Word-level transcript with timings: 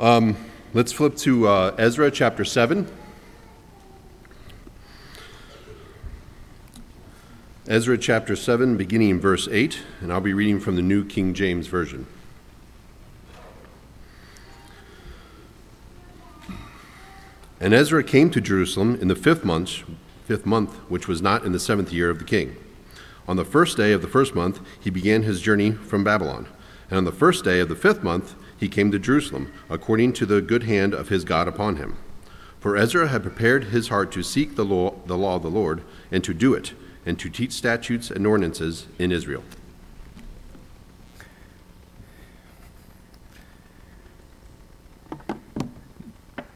Um, 0.00 0.36
let's 0.72 0.90
flip 0.90 1.16
to 1.16 1.46
uh, 1.46 1.74
Ezra 1.76 2.10
chapter 2.10 2.46
7. 2.46 2.86
Ezra 7.68 7.98
chapter 7.98 8.34
7, 8.34 8.78
beginning 8.78 9.10
in 9.10 9.20
verse 9.20 9.48
8, 9.48 9.82
and 10.00 10.10
I'll 10.10 10.22
be 10.22 10.32
reading 10.32 10.60
from 10.60 10.76
the 10.76 10.82
New 10.82 11.04
King 11.04 11.34
James 11.34 11.66
Version. 11.66 12.06
And 17.60 17.74
Ezra 17.74 18.02
came 18.02 18.30
to 18.30 18.40
Jerusalem 18.40 18.98
in 18.98 19.08
the 19.08 19.14
fifth 19.14 19.44
month, 19.44 19.82
fifth 20.24 20.46
month, 20.46 20.74
which 20.88 21.06
was 21.06 21.20
not 21.20 21.44
in 21.44 21.52
the 21.52 21.60
seventh 21.60 21.92
year 21.92 22.08
of 22.08 22.18
the 22.18 22.24
king. 22.24 22.56
On 23.28 23.36
the 23.36 23.44
first 23.44 23.76
day 23.76 23.92
of 23.92 24.00
the 24.00 24.08
first 24.08 24.34
month, 24.34 24.60
he 24.80 24.88
began 24.88 25.22
his 25.22 25.42
journey 25.42 25.72
from 25.72 26.02
Babylon. 26.02 26.48
And 26.88 26.96
on 26.96 27.04
the 27.04 27.12
first 27.12 27.44
day 27.44 27.60
of 27.60 27.68
the 27.68 27.76
fifth 27.76 28.02
month, 28.02 28.34
he 28.62 28.68
came 28.68 28.92
to 28.92 28.98
Jerusalem, 28.98 29.52
according 29.68 30.12
to 30.12 30.24
the 30.24 30.40
good 30.40 30.62
hand 30.62 30.94
of 30.94 31.08
his 31.08 31.24
God 31.24 31.48
upon 31.48 31.78
him. 31.78 31.96
For 32.60 32.76
Ezra 32.76 33.08
had 33.08 33.24
prepared 33.24 33.64
his 33.64 33.88
heart 33.88 34.12
to 34.12 34.22
seek 34.22 34.54
the 34.54 34.64
law, 34.64 34.94
the 35.04 35.18
law 35.18 35.34
of 35.34 35.42
the 35.42 35.50
Lord, 35.50 35.82
and 36.12 36.22
to 36.22 36.32
do 36.32 36.54
it, 36.54 36.72
and 37.04 37.18
to 37.18 37.28
teach 37.28 37.50
statutes 37.50 38.08
and 38.08 38.24
ordinances 38.24 38.86
in 39.00 39.10
Israel. 39.10 39.42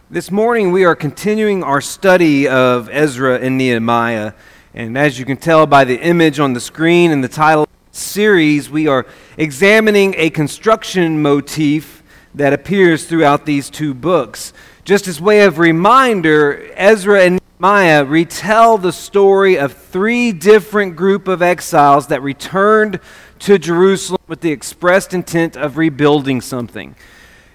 This 0.08 0.30
morning 0.30 0.70
we 0.70 0.84
are 0.84 0.94
continuing 0.94 1.64
our 1.64 1.80
study 1.80 2.46
of 2.46 2.88
Ezra 2.88 3.40
and 3.40 3.58
Nehemiah. 3.58 4.34
And 4.74 4.96
as 4.96 5.18
you 5.18 5.24
can 5.24 5.38
tell 5.38 5.66
by 5.66 5.82
the 5.82 6.00
image 6.00 6.38
on 6.38 6.52
the 6.52 6.60
screen 6.60 7.10
and 7.10 7.24
the 7.24 7.28
title 7.28 7.66
the 7.90 7.98
series, 7.98 8.70
we 8.70 8.86
are 8.86 9.06
examining 9.36 10.14
a 10.16 10.30
construction 10.30 11.20
motif 11.20 11.95
that 12.36 12.52
appears 12.52 13.06
throughout 13.06 13.46
these 13.46 13.70
two 13.70 13.94
books. 13.94 14.52
Just 14.84 15.08
as 15.08 15.20
way 15.20 15.40
of 15.40 15.58
reminder, 15.58 16.70
Ezra 16.74 17.22
and 17.22 17.40
Nehemiah 17.58 18.04
retell 18.04 18.76
the 18.76 18.92
story 18.92 19.58
of 19.58 19.72
three 19.72 20.32
different 20.32 20.94
group 20.96 21.28
of 21.28 21.40
exiles 21.40 22.08
that 22.08 22.22
returned 22.22 23.00
to 23.40 23.58
Jerusalem 23.58 24.20
with 24.28 24.42
the 24.42 24.52
expressed 24.52 25.14
intent 25.14 25.56
of 25.56 25.78
rebuilding 25.78 26.42
something. 26.42 26.94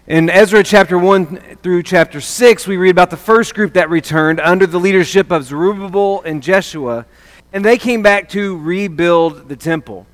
In 0.08 0.30
Ezra 0.32 0.64
chapter 0.64 0.98
1 0.98 1.58
through 1.62 1.84
chapter 1.84 2.20
6, 2.20 2.68
we 2.68 2.76
read 2.76 2.90
about 2.90 3.12
the 3.12 3.18
first 3.18 3.54
group 3.54 3.74
that 3.74 3.90
returned 3.90 4.40
under 4.40 4.66
the 4.66 4.80
leadership 4.80 5.32
of 5.32 5.44
Zerubbabel 5.44 6.24
and 6.24 6.42
Jeshua, 6.42 7.06
and 7.54 7.64
they 7.64 7.78
came 7.78 8.02
back 8.02 8.28
to 8.30 8.58
rebuild 8.58 9.48
the 9.48 9.56
temple. 9.56 10.08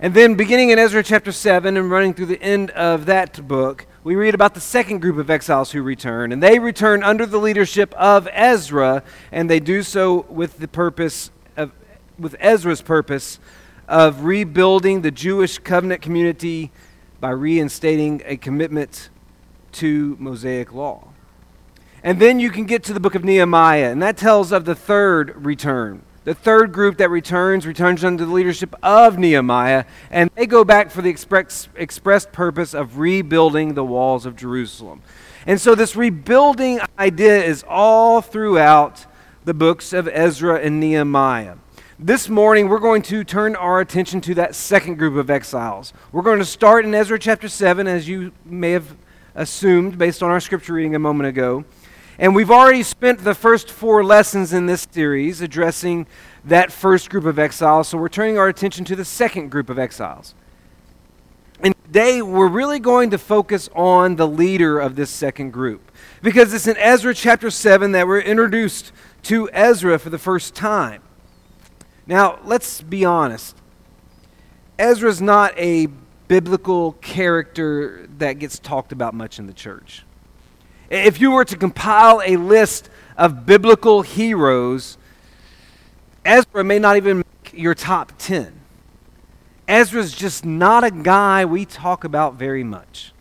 And 0.00 0.12
then, 0.12 0.34
beginning 0.34 0.70
in 0.70 0.78
Ezra 0.78 1.02
chapter 1.02 1.32
7 1.32 1.76
and 1.76 1.90
running 1.90 2.14
through 2.14 2.26
the 2.26 2.42
end 2.42 2.70
of 2.70 3.06
that 3.06 3.46
book, 3.46 3.86
we 4.04 4.14
read 4.14 4.34
about 4.34 4.54
the 4.54 4.60
second 4.60 5.00
group 5.00 5.18
of 5.18 5.28
exiles 5.28 5.72
who 5.72 5.82
return. 5.82 6.32
And 6.32 6.42
they 6.42 6.58
return 6.58 7.02
under 7.02 7.26
the 7.26 7.38
leadership 7.38 7.92
of 7.94 8.28
Ezra, 8.32 9.02
and 9.32 9.50
they 9.50 9.60
do 9.60 9.82
so 9.82 10.26
with 10.28 10.58
the 10.58 10.68
purpose 10.68 11.30
of, 11.56 11.72
with 12.18 12.36
Ezra's 12.38 12.82
purpose 12.82 13.38
of 13.88 14.24
rebuilding 14.24 15.02
the 15.02 15.10
Jewish 15.10 15.58
covenant 15.58 16.02
community 16.02 16.70
by 17.20 17.30
reinstating 17.30 18.22
a 18.24 18.36
commitment 18.36 19.10
to 19.72 20.16
Mosaic 20.20 20.72
law. 20.72 21.08
And 22.02 22.20
then 22.20 22.38
you 22.38 22.50
can 22.50 22.64
get 22.64 22.84
to 22.84 22.92
the 22.92 23.00
book 23.00 23.14
of 23.14 23.24
Nehemiah, 23.24 23.90
and 23.90 24.00
that 24.02 24.16
tells 24.16 24.52
of 24.52 24.64
the 24.64 24.74
third 24.74 25.44
return. 25.44 26.02
The 26.28 26.34
third 26.34 26.72
group 26.74 26.98
that 26.98 27.08
returns 27.08 27.66
returns 27.66 28.04
under 28.04 28.26
the 28.26 28.30
leadership 28.30 28.74
of 28.82 29.16
Nehemiah, 29.16 29.86
and 30.10 30.28
they 30.34 30.44
go 30.44 30.62
back 30.62 30.90
for 30.90 31.00
the 31.00 31.08
express, 31.08 31.70
expressed 31.74 32.32
purpose 32.32 32.74
of 32.74 32.98
rebuilding 32.98 33.72
the 33.72 33.82
walls 33.82 34.26
of 34.26 34.36
Jerusalem. 34.36 35.00
And 35.46 35.58
so, 35.58 35.74
this 35.74 35.96
rebuilding 35.96 36.80
idea 36.98 37.42
is 37.42 37.64
all 37.66 38.20
throughout 38.20 39.06
the 39.46 39.54
books 39.54 39.94
of 39.94 40.06
Ezra 40.06 40.60
and 40.60 40.78
Nehemiah. 40.78 41.54
This 41.98 42.28
morning, 42.28 42.68
we're 42.68 42.78
going 42.78 43.00
to 43.04 43.24
turn 43.24 43.56
our 43.56 43.80
attention 43.80 44.20
to 44.20 44.34
that 44.34 44.54
second 44.54 44.98
group 44.98 45.16
of 45.16 45.30
exiles. 45.30 45.94
We're 46.12 46.20
going 46.20 46.40
to 46.40 46.44
start 46.44 46.84
in 46.84 46.94
Ezra 46.94 47.18
chapter 47.18 47.48
7, 47.48 47.86
as 47.86 48.06
you 48.06 48.32
may 48.44 48.72
have 48.72 48.98
assumed 49.34 49.96
based 49.96 50.22
on 50.22 50.30
our 50.30 50.40
scripture 50.40 50.74
reading 50.74 50.94
a 50.94 50.98
moment 50.98 51.26
ago. 51.26 51.64
And 52.18 52.34
we've 52.34 52.50
already 52.50 52.82
spent 52.82 53.22
the 53.22 53.34
first 53.34 53.70
four 53.70 54.02
lessons 54.02 54.52
in 54.52 54.66
this 54.66 54.88
series 54.90 55.40
addressing 55.40 56.08
that 56.44 56.72
first 56.72 57.10
group 57.10 57.24
of 57.24 57.38
exiles, 57.38 57.88
so 57.88 57.98
we're 57.98 58.08
turning 58.08 58.36
our 58.38 58.48
attention 58.48 58.84
to 58.86 58.96
the 58.96 59.04
second 59.04 59.50
group 59.50 59.70
of 59.70 59.78
exiles. 59.78 60.34
And 61.60 61.74
today 61.84 62.20
we're 62.20 62.48
really 62.48 62.80
going 62.80 63.10
to 63.10 63.18
focus 63.18 63.68
on 63.72 64.16
the 64.16 64.26
leader 64.26 64.80
of 64.80 64.96
this 64.96 65.10
second 65.10 65.52
group. 65.52 65.92
Because 66.20 66.52
it's 66.52 66.66
in 66.66 66.76
Ezra 66.76 67.14
chapter 67.14 67.50
7 67.50 67.92
that 67.92 68.08
we're 68.08 68.20
introduced 68.20 68.90
to 69.24 69.48
Ezra 69.52 69.96
for 69.98 70.10
the 70.10 70.18
first 70.18 70.56
time. 70.56 71.02
Now, 72.04 72.40
let's 72.44 72.82
be 72.82 73.04
honest. 73.04 73.56
Ezra's 74.76 75.20
not 75.20 75.56
a 75.56 75.88
biblical 76.26 76.92
character 76.94 78.08
that 78.18 78.34
gets 78.34 78.58
talked 78.58 78.90
about 78.90 79.14
much 79.14 79.38
in 79.38 79.46
the 79.46 79.52
church. 79.52 80.04
If 80.90 81.20
you 81.20 81.32
were 81.32 81.44
to 81.44 81.56
compile 81.56 82.22
a 82.24 82.36
list 82.36 82.88
of 83.16 83.44
biblical 83.44 84.02
heroes, 84.02 84.96
Ezra 86.24 86.64
may 86.64 86.78
not 86.78 86.96
even 86.96 87.18
make 87.18 87.52
your 87.52 87.74
top 87.74 88.12
10. 88.18 88.52
Ezra's 89.66 90.12
just 90.12 90.44
not 90.44 90.84
a 90.84 90.90
guy 90.90 91.44
we 91.44 91.66
talk 91.66 92.04
about 92.04 92.34
very 92.34 92.64
much. 92.64 93.12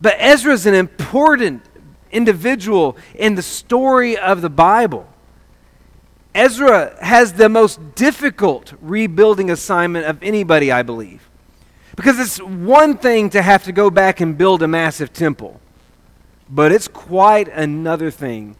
But 0.00 0.14
Ezra's 0.18 0.66
an 0.66 0.74
important 0.74 1.62
individual 2.10 2.96
in 3.14 3.34
the 3.34 3.42
story 3.42 4.16
of 4.16 4.40
the 4.40 4.48
Bible. 4.48 5.06
Ezra 6.34 6.96
has 7.02 7.34
the 7.34 7.48
most 7.48 7.94
difficult 7.94 8.74
rebuilding 8.80 9.50
assignment 9.50 10.06
of 10.06 10.22
anybody, 10.22 10.70
I 10.70 10.82
believe. 10.82 11.28
Because 11.96 12.18
it's 12.18 12.38
one 12.38 12.98
thing 12.98 13.30
to 13.30 13.42
have 13.42 13.64
to 13.64 13.72
go 13.72 13.90
back 13.90 14.20
and 14.20 14.36
build 14.36 14.62
a 14.62 14.68
massive 14.68 15.12
temple, 15.12 15.60
but 16.48 16.72
it's 16.72 16.88
quite 16.88 17.48
another 17.48 18.10
thing 18.10 18.56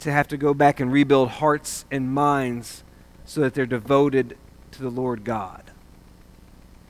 to 0.00 0.12
have 0.12 0.28
to 0.28 0.36
go 0.36 0.52
back 0.52 0.80
and 0.80 0.92
rebuild 0.92 1.28
hearts 1.28 1.84
and 1.90 2.12
minds 2.12 2.84
so 3.24 3.40
that 3.40 3.54
they're 3.54 3.66
devoted 3.66 4.36
to 4.72 4.82
the 4.82 4.90
Lord 4.90 5.24
God. 5.24 5.70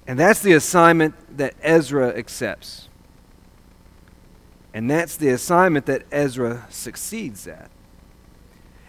And 0.06 0.18
that's 0.18 0.40
the 0.40 0.52
assignment 0.52 1.14
that 1.36 1.54
Ezra 1.62 2.08
accepts. 2.08 2.88
And 4.74 4.90
that's 4.90 5.16
the 5.16 5.28
assignment 5.28 5.86
that 5.86 6.04
Ezra 6.10 6.66
succeeds 6.68 7.46
at. 7.46 7.70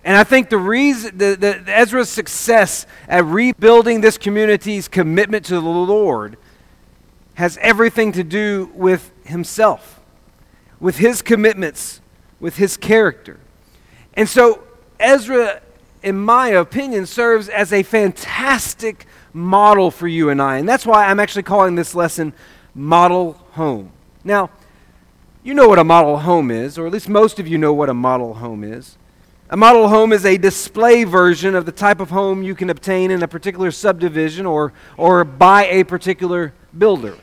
And 0.03 0.16
I 0.16 0.24
think 0.24 0.50
the 0.50 0.57
reason, 0.57 1.18
the, 1.18 1.35
the, 1.35 1.63
Ezra's 1.68 2.09
success 2.09 2.85
at 3.07 3.25
rebuilding 3.25 4.01
this 4.01 4.18
community's 4.18 4.88
commitment 4.88 5.45
to 5.45 5.56
the 5.56 5.62
Lord 5.62 6.38
has 7.35 7.57
everything 7.57 8.12
to 8.13 8.24
do 8.24 8.72
with 8.75 9.12
himself, 9.25 9.94
with 10.80 10.97
his 10.97 11.22
commitments, 11.22 12.02
with 12.40 12.58
his 12.58 12.78
character. 12.78 13.40
And 14.13 14.28
so, 14.30 14.63
Ezra, 15.00 15.62
in 16.03 16.18
my 16.18 16.50
opinion, 16.50 17.06
serves 17.06 17.50
as 17.50 17.74
a 17.74 17.84
fantastic 17.84 19.06
model 19.34 19.91
for 19.91 20.08
you 20.08 20.30
and 20.30 20.41
I. 20.41 20.58
And 20.58 20.68
that's 20.68 20.86
why 20.86 21.06
I'm 21.06 21.19
actually 21.19 21.44
calling 21.44 21.75
this 21.75 21.96
lesson 21.96 22.34
Model 22.74 23.34
Home. 23.52 23.91
Now, 24.24 24.50
you 25.44 25.53
know 25.53 25.68
what 25.68 25.78
a 25.78 25.84
model 25.84 26.18
home 26.19 26.50
is, 26.50 26.78
or 26.78 26.88
at 26.88 26.94
least 26.94 27.07
most 27.07 27.40
of 27.40 27.47
you 27.47 27.57
know 27.57 27.74
what 27.74 27.90
a 27.90 27.94
model 27.94 28.36
home 28.36 28.63
is. 28.63 28.97
A 29.50 29.57
model 29.57 29.90
home 29.90 30.12
is 30.12 30.25
a 30.25 30.38
display 30.38 31.03
version 31.03 31.53
of 31.53 31.68
the 31.68 31.72
type 31.72 32.00
of 32.00 32.09
home 32.09 32.42
you 32.42 32.56
can 32.56 32.72
obtain 32.72 33.12
in 33.12 33.22
a 33.22 33.28
particular 33.28 33.69
subdivision 33.69 34.47
or, 34.47 34.74
or 34.97 35.24
by 35.24 35.68
a 35.68 35.84
particular 35.84 36.52
builder. 36.75 37.16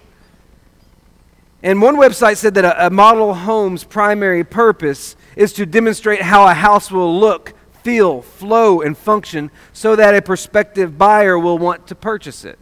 And 1.63 1.81
one 1.81 1.97
website 1.97 2.39
said 2.39 2.55
that 2.55 2.65
a, 2.65 2.87
a, 2.87 2.91
model 2.91 3.35
home's 3.35 3.85
primary 3.85 4.43
purpose 4.43 5.15
is 5.37 5.53
to 5.55 5.65
demonstrate 5.65 6.23
how 6.23 6.47
a 6.47 6.55
house 6.55 6.91
will 6.91 7.19
look, 7.21 7.53
feel, 7.83 8.21
flow, 8.21 8.81
and 8.81 8.99
function 8.99 9.51
so 9.73 9.95
that 9.95 10.15
a 10.15 10.23
prospective 10.23 10.99
buyer 10.99 11.39
will 11.39 11.59
want 11.59 11.87
to 11.87 11.95
purchase 11.95 12.45
it. 12.45 12.59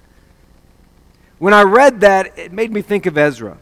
When 1.38 1.54
I 1.54 1.62
read 1.62 2.00
that, 2.00 2.38
it 2.38 2.52
made 2.52 2.70
me 2.70 2.82
think 2.82 3.06
of 3.06 3.16
Ezra. 3.16 3.56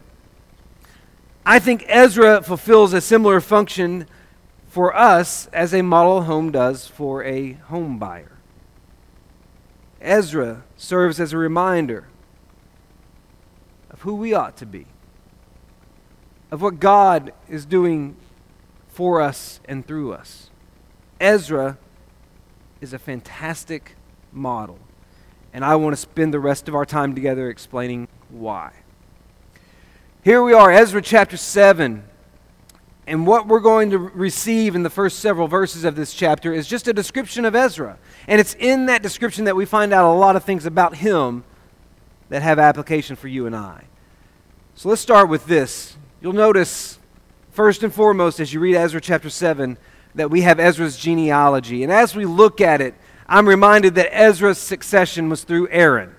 I 1.45 1.59
think 1.59 1.85
Ezra 1.87 2.43
fulfills 2.43 2.91
a 2.91 2.99
similar 2.99 3.39
function 3.39 4.07
for 4.67 4.93
us 4.95 5.47
as 5.47 5.73
a 5.73 5.81
model 5.81 6.23
home 6.23 6.51
does 6.51 6.85
for 6.85 7.23
a 7.23 7.53
home 7.53 7.97
buyer. 7.97 8.33
Ezra 10.01 10.63
serves 10.75 11.19
as 11.19 11.31
a 11.31 11.37
reminder 11.37 12.07
of 13.89 14.01
who 14.01 14.15
we 14.15 14.33
ought 14.33 14.57
to 14.57 14.65
be 14.65 14.85
of 16.51 16.61
what 16.61 16.79
God 16.79 17.33
is 17.47 17.65
doing 17.65 18.15
for 18.87 19.21
us 19.21 19.59
and 19.65 19.85
through 19.85 20.13
us. 20.13 20.49
Ezra 21.19 21.77
is 22.81 22.93
a 22.93 22.99
fantastic 22.99 23.95
model, 24.31 24.79
and 25.53 25.63
I 25.63 25.75
want 25.75 25.93
to 25.93 26.01
spend 26.01 26.33
the 26.33 26.39
rest 26.39 26.67
of 26.67 26.75
our 26.75 26.85
time 26.85 27.13
together 27.13 27.49
explaining 27.49 28.07
why. 28.29 28.71
Here 30.23 30.43
we 30.43 30.53
are, 30.53 30.71
Ezra 30.71 31.01
chapter 31.01 31.37
7, 31.37 32.03
And 33.07 33.25
what 33.25 33.47
we're 33.47 33.59
going 33.59 33.89
to 33.91 33.97
receive 33.97 34.75
in 34.75 34.83
the 34.83 34.89
first 34.89 35.19
several 35.19 35.47
verses 35.47 35.83
of 35.83 35.95
this 35.95 36.13
chapter 36.13 36.53
is 36.53 36.67
just 36.67 36.87
a 36.87 36.93
description 36.93 37.45
of 37.45 37.55
Ezra. 37.55 37.97
And 38.27 38.39
it's 38.39 38.53
in 38.55 38.85
that 38.87 39.01
description 39.01 39.45
that 39.45 39.55
we 39.55 39.65
find 39.65 39.93
out 39.93 40.05
a 40.05 40.13
lot 40.13 40.35
of 40.35 40.43
things 40.43 40.65
about 40.65 40.97
him 40.97 41.43
that 42.29 42.41
have 42.41 42.59
application 42.59 43.15
for 43.15 43.27
you 43.27 43.45
and 43.47 43.55
I. 43.55 43.85
So 44.75 44.89
let's 44.89 45.01
start 45.01 45.29
with 45.29 45.47
this. 45.47 45.97
You'll 46.21 46.33
notice, 46.33 46.99
first 47.51 47.81
and 47.81 47.93
foremost, 47.93 48.41
as 48.41 48.53
you 48.53 48.59
read 48.59 48.75
Ezra 48.75 48.99
chapter 48.99 49.29
7, 49.29 49.77
that 50.15 50.29
we 50.29 50.41
have 50.41 50.59
Ezra's 50.59 50.97
genealogy. 50.97 51.81
And 51.81 51.93
as 51.93 52.13
we 52.13 52.25
look 52.25 52.59
at 52.59 52.81
it, 52.81 52.93
I'm 53.25 53.47
reminded 53.47 53.95
that 53.95 54.13
Ezra's 54.13 54.57
succession 54.57 55.29
was 55.29 55.45
through 55.45 55.69
Aaron. 55.69 56.13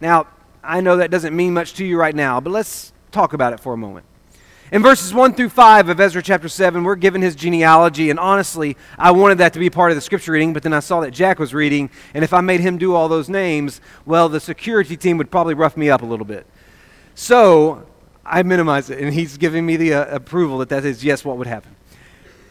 Now, 0.00 0.26
I 0.64 0.80
know 0.80 0.96
that 0.96 1.12
doesn't 1.12 1.36
mean 1.36 1.54
much 1.54 1.74
to 1.74 1.84
you 1.84 1.96
right 1.96 2.14
now, 2.14 2.40
but 2.40 2.50
let's 2.50 2.92
talk 3.12 3.32
about 3.32 3.52
it 3.52 3.60
for 3.60 3.72
a 3.72 3.76
moment. 3.76 4.04
In 4.72 4.82
verses 4.82 5.14
1 5.14 5.34
through 5.34 5.50
5 5.50 5.90
of 5.90 6.00
Ezra 6.00 6.22
chapter 6.22 6.48
7, 6.48 6.82
we're 6.82 6.96
given 6.96 7.22
his 7.22 7.36
genealogy, 7.36 8.10
and 8.10 8.18
honestly, 8.18 8.76
I 8.98 9.12
wanted 9.12 9.38
that 9.38 9.52
to 9.52 9.60
be 9.60 9.70
part 9.70 9.92
of 9.92 9.96
the 9.96 10.00
scripture 10.00 10.32
reading, 10.32 10.52
but 10.52 10.64
then 10.64 10.72
I 10.72 10.80
saw 10.80 11.00
that 11.02 11.12
Jack 11.12 11.38
was 11.38 11.54
reading, 11.54 11.88
and 12.14 12.24
if 12.24 12.32
I 12.32 12.40
made 12.40 12.60
him 12.60 12.78
do 12.78 12.96
all 12.96 13.08
those 13.08 13.28
names, 13.28 13.80
well, 14.04 14.28
the 14.28 14.40
security 14.40 14.96
team 14.96 15.18
would 15.18 15.30
probably 15.30 15.54
rough 15.54 15.76
me 15.76 15.88
up 15.88 16.02
a 16.02 16.06
little 16.06 16.26
bit. 16.26 16.46
So 17.14 17.86
I 18.30 18.44
minimized 18.44 18.90
it, 18.90 19.00
and 19.00 19.12
he's 19.12 19.36
giving 19.36 19.66
me 19.66 19.76
the 19.76 19.94
uh, 19.94 20.14
approval 20.14 20.58
that 20.58 20.68
that 20.68 20.84
is, 20.84 21.04
yes, 21.04 21.24
what 21.24 21.36
would 21.36 21.48
happen. 21.48 21.74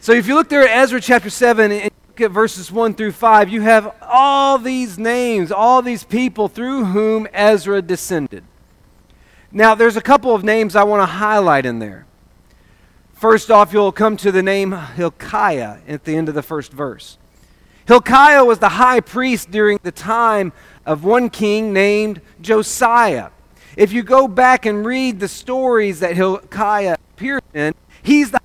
So 0.00 0.12
if 0.12 0.28
you 0.28 0.34
look 0.34 0.50
there 0.50 0.62
at 0.62 0.76
Ezra 0.76 1.00
chapter 1.00 1.30
7 1.30 1.72
and 1.72 1.90
look 2.08 2.20
at 2.20 2.30
verses 2.30 2.70
1 2.70 2.94
through 2.94 3.12
5, 3.12 3.48
you 3.48 3.62
have 3.62 3.94
all 4.02 4.58
these 4.58 4.98
names, 4.98 5.50
all 5.50 5.80
these 5.80 6.04
people 6.04 6.48
through 6.48 6.84
whom 6.84 7.26
Ezra 7.32 7.80
descended. 7.80 8.44
Now, 9.50 9.74
there's 9.74 9.96
a 9.96 10.02
couple 10.02 10.34
of 10.34 10.44
names 10.44 10.76
I 10.76 10.84
want 10.84 11.00
to 11.00 11.06
highlight 11.06 11.64
in 11.64 11.78
there. 11.78 12.06
First 13.14 13.50
off, 13.50 13.72
you'll 13.72 13.90
come 13.90 14.18
to 14.18 14.30
the 14.30 14.42
name 14.42 14.72
Hilkiah 14.72 15.78
at 15.88 16.04
the 16.04 16.14
end 16.14 16.28
of 16.28 16.34
the 16.34 16.42
first 16.42 16.72
verse. 16.72 17.16
Hilkiah 17.86 18.44
was 18.44 18.58
the 18.58 18.68
high 18.68 19.00
priest 19.00 19.50
during 19.50 19.80
the 19.82 19.92
time 19.92 20.52
of 20.84 21.04
one 21.04 21.30
king 21.30 21.72
named 21.72 22.20
Josiah. 22.40 23.30
If 23.80 23.94
you 23.94 24.02
go 24.02 24.28
back 24.28 24.66
and 24.66 24.84
read 24.84 25.20
the 25.20 25.26
stories 25.26 26.00
that 26.00 26.14
Hilkiah 26.14 26.98
appears 27.14 27.40
in, 27.54 27.72
he's 28.02 28.30
the 28.30 28.42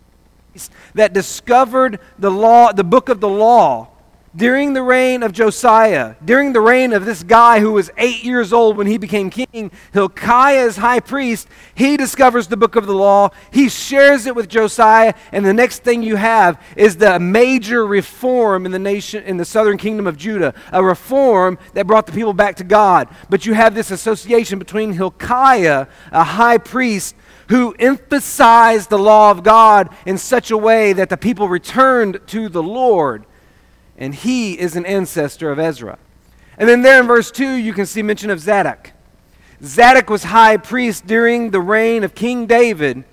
priest 0.53 0.71
that 0.93 1.11
discovered 1.11 1.99
the 2.17 2.31
law, 2.31 2.71
the 2.71 2.85
book 2.85 3.09
of 3.09 3.19
the 3.19 3.27
law 3.27 3.89
during 4.35 4.73
the 4.73 4.81
reign 4.81 5.23
of 5.23 5.31
Josiah, 5.31 6.15
during 6.23 6.51
the 6.51 6.59
reign 6.59 6.91
of 6.91 7.05
this 7.05 7.23
guy 7.23 7.59
who 7.59 7.71
was 7.71 7.89
eight 7.97 8.23
years 8.23 8.51
old 8.51 8.75
when 8.75 8.87
he 8.87 8.97
became 8.97 9.29
king, 9.29 9.71
Hilkiah 9.93 10.71
high 10.73 10.99
priest. 10.99 11.47
He 11.73 11.95
discovers 11.95 12.47
the 12.47 12.57
book 12.57 12.75
of 12.75 12.85
the 12.85 12.93
law. 12.93 13.29
He 13.51 13.69
shares 13.69 14.25
it 14.25 14.35
with 14.35 14.49
Josiah, 14.49 15.13
and 15.31 15.45
the 15.45 15.53
next 15.53 15.83
thing 15.83 16.03
you 16.03 16.15
have 16.15 16.61
is 16.75 16.97
the 16.97 17.19
major 17.19 17.85
reform 17.85 18.65
in 18.65 18.71
the 18.71 18.79
nation, 18.79 19.23
in 19.23 19.37
the 19.37 19.45
southern 19.45 19.77
kingdom 19.77 20.07
of 20.07 20.17
Judah, 20.17 20.53
a 20.71 20.83
reform 20.83 21.57
that 21.73 21.87
brought 21.87 22.05
the 22.05 22.11
people 22.11 22.33
back 22.33 22.55
to 22.57 22.63
God. 22.63 23.07
But 23.29 23.45
you 23.45 23.53
have 23.53 23.75
this 23.75 23.91
association 23.91 24.59
between 24.59 24.93
Hilkiah, 24.93 25.87
a 26.11 26.23
high 26.23 26.57
priest, 26.57 27.15
who 27.49 27.75
emphasized 27.77 28.89
the 28.89 28.99
law 28.99 29.31
of 29.31 29.43
God 29.43 29.89
in 30.05 30.17
such 30.17 30.51
a 30.51 30.57
way 30.57 30.93
that 30.93 31.09
the 31.09 31.17
people 31.17 31.47
returned 31.47 32.19
to 32.27 32.49
the 32.49 32.63
Lord 32.63 33.25
and 33.97 34.13
he 34.13 34.59
is 34.59 34.75
an 34.75 34.85
ancestor 34.85 35.51
of 35.51 35.59
Ezra. 35.59 35.97
And 36.57 36.69
then 36.69 36.81
there 36.81 37.01
in 37.01 37.07
verse 37.07 37.31
2, 37.31 37.53
you 37.53 37.73
can 37.73 37.85
see 37.85 38.01
mention 38.01 38.29
of 38.29 38.39
Zadok. 38.39 38.91
Zadok 39.63 40.09
was 40.09 40.25
high 40.25 40.57
priest 40.57 41.07
during 41.07 41.51
the 41.51 41.59
reign 41.59 42.03
of 42.03 42.15
King 42.15 42.45
David. 42.45 43.03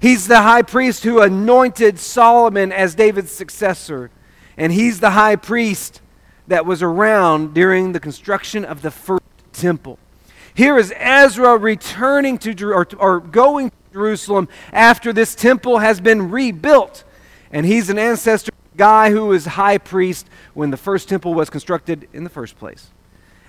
He's 0.00 0.28
the 0.28 0.42
high 0.42 0.62
priest 0.62 1.04
who 1.04 1.20
anointed 1.20 1.98
Solomon 1.98 2.72
as 2.72 2.94
David's 2.94 3.32
successor. 3.32 4.10
And 4.56 4.72
he's 4.72 5.00
the 5.00 5.10
high 5.10 5.36
priest 5.36 6.00
that 6.46 6.66
was 6.66 6.82
around 6.82 7.54
during 7.54 7.92
the 7.92 8.00
construction 8.00 8.64
of 8.64 8.82
the 8.82 8.90
first 8.90 9.22
temple. 9.52 9.98
Here 10.52 10.78
is 10.78 10.92
Ezra 10.96 11.56
returning 11.56 12.38
to 12.38 12.72
or, 12.72 12.86
or 12.98 13.20
going 13.20 13.70
to 13.70 13.76
Jerusalem 13.92 14.48
after 14.72 15.12
this 15.12 15.34
temple 15.34 15.78
has 15.78 16.00
been 16.00 16.30
rebuilt. 16.30 17.04
And 17.50 17.64
he's 17.64 17.88
an 17.88 17.98
ancestor 17.98 18.52
guy 18.76 19.10
who 19.10 19.26
was 19.26 19.46
high 19.46 19.78
priest 19.78 20.28
when 20.54 20.70
the 20.70 20.76
first 20.76 21.08
temple 21.08 21.34
was 21.34 21.50
constructed 21.50 22.08
in 22.12 22.24
the 22.24 22.30
first 22.30 22.58
place. 22.58 22.90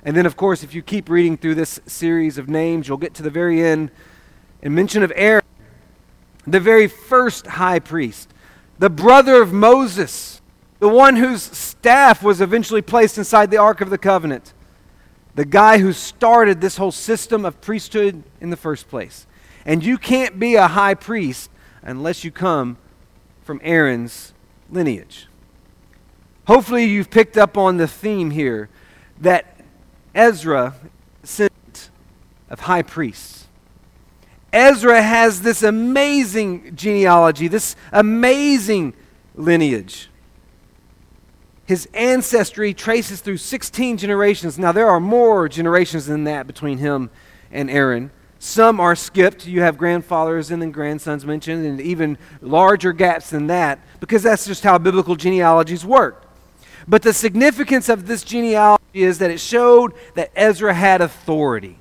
And 0.03 0.15
then, 0.15 0.25
of 0.25 0.37
course, 0.37 0.63
if 0.63 0.75
you 0.75 0.83
keep 0.83 1.09
reading 1.09 1.35
through 1.35 1.55
this 1.55 1.79
series 1.87 2.37
of 2.37 2.47
names, 2.47 2.87
you'll 2.87 2.97
get 2.97 3.15
to 3.15 3.23
the 3.23 3.31
very 3.31 3.63
end 3.63 3.89
and 4.61 4.75
mention 4.75 5.01
of 5.01 5.11
Aaron, 5.15 5.43
the 6.45 6.59
very 6.59 6.87
first 6.87 7.47
high 7.47 7.79
priest, 7.79 8.31
the 8.77 8.89
brother 8.89 9.41
of 9.41 9.51
Moses, 9.51 10.41
the 10.79 10.89
one 10.89 11.15
whose 11.15 11.41
staff 11.41 12.21
was 12.21 12.39
eventually 12.39 12.83
placed 12.83 13.17
inside 13.17 13.49
the 13.49 13.57
Ark 13.57 13.81
of 13.81 13.89
the 13.89 13.97
Covenant, 13.97 14.53
the 15.33 15.45
guy 15.45 15.79
who 15.79 15.91
started 15.91 16.61
this 16.61 16.77
whole 16.77 16.91
system 16.91 17.43
of 17.43 17.59
priesthood 17.59 18.23
in 18.39 18.51
the 18.51 18.57
first 18.57 18.87
place. 18.87 19.25
And 19.65 19.83
you 19.83 19.97
can't 19.97 20.37
be 20.37 20.53
a 20.53 20.67
high 20.67 20.93
priest 20.93 21.49
unless 21.81 22.23
you 22.23 22.29
come 22.29 22.77
from 23.41 23.59
Aaron's 23.63 24.34
lineage. 24.69 25.27
Hopefully, 26.47 26.85
you've 26.85 27.09
picked 27.09 27.37
up 27.37 27.57
on 27.57 27.77
the 27.77 27.87
theme 27.87 28.31
here 28.31 28.69
that 29.19 29.59
Ezra 30.13 30.75
sent 31.23 31.89
of 32.49 32.61
high 32.61 32.81
priests. 32.81 33.47
Ezra 34.53 35.01
has 35.01 35.41
this 35.41 35.63
amazing 35.63 36.75
genealogy, 36.75 37.47
this 37.47 37.75
amazing 37.91 38.93
lineage. 39.35 40.09
His 41.65 41.89
ancestry 41.93 42.73
traces 42.73 43.21
through 43.21 43.37
16 43.37 43.97
generations. 43.97 44.57
Now, 44.57 44.71
there 44.71 44.87
are 44.87 44.99
more 44.99 45.49
generations 45.49 46.05
than 46.05 46.23
that 46.25 46.47
between 46.47 46.77
him 46.77 47.09
and 47.51 47.69
Aaron. 47.69 48.11
Some 48.45 48.79
are 48.79 48.95
skipped. 48.95 49.47
You 49.47 49.61
have 49.61 49.75
grandfathers 49.75 50.51
and 50.51 50.61
then 50.61 50.69
grandsons 50.69 51.25
mentioned, 51.25 51.65
and 51.65 51.81
even 51.81 52.15
larger 52.41 52.93
gaps 52.93 53.31
than 53.31 53.47
that, 53.47 53.79
because 53.99 54.21
that's 54.21 54.45
just 54.45 54.63
how 54.63 54.77
biblical 54.77 55.15
genealogies 55.15 55.83
work. 55.83 56.27
But 56.87 57.01
the 57.01 57.11
significance 57.11 57.89
of 57.89 58.05
this 58.05 58.23
genealogy 58.23 58.83
is 58.93 59.17
that 59.17 59.31
it 59.31 59.39
showed 59.39 59.93
that 60.13 60.31
Ezra 60.35 60.75
had 60.75 61.01
authority. 61.01 61.79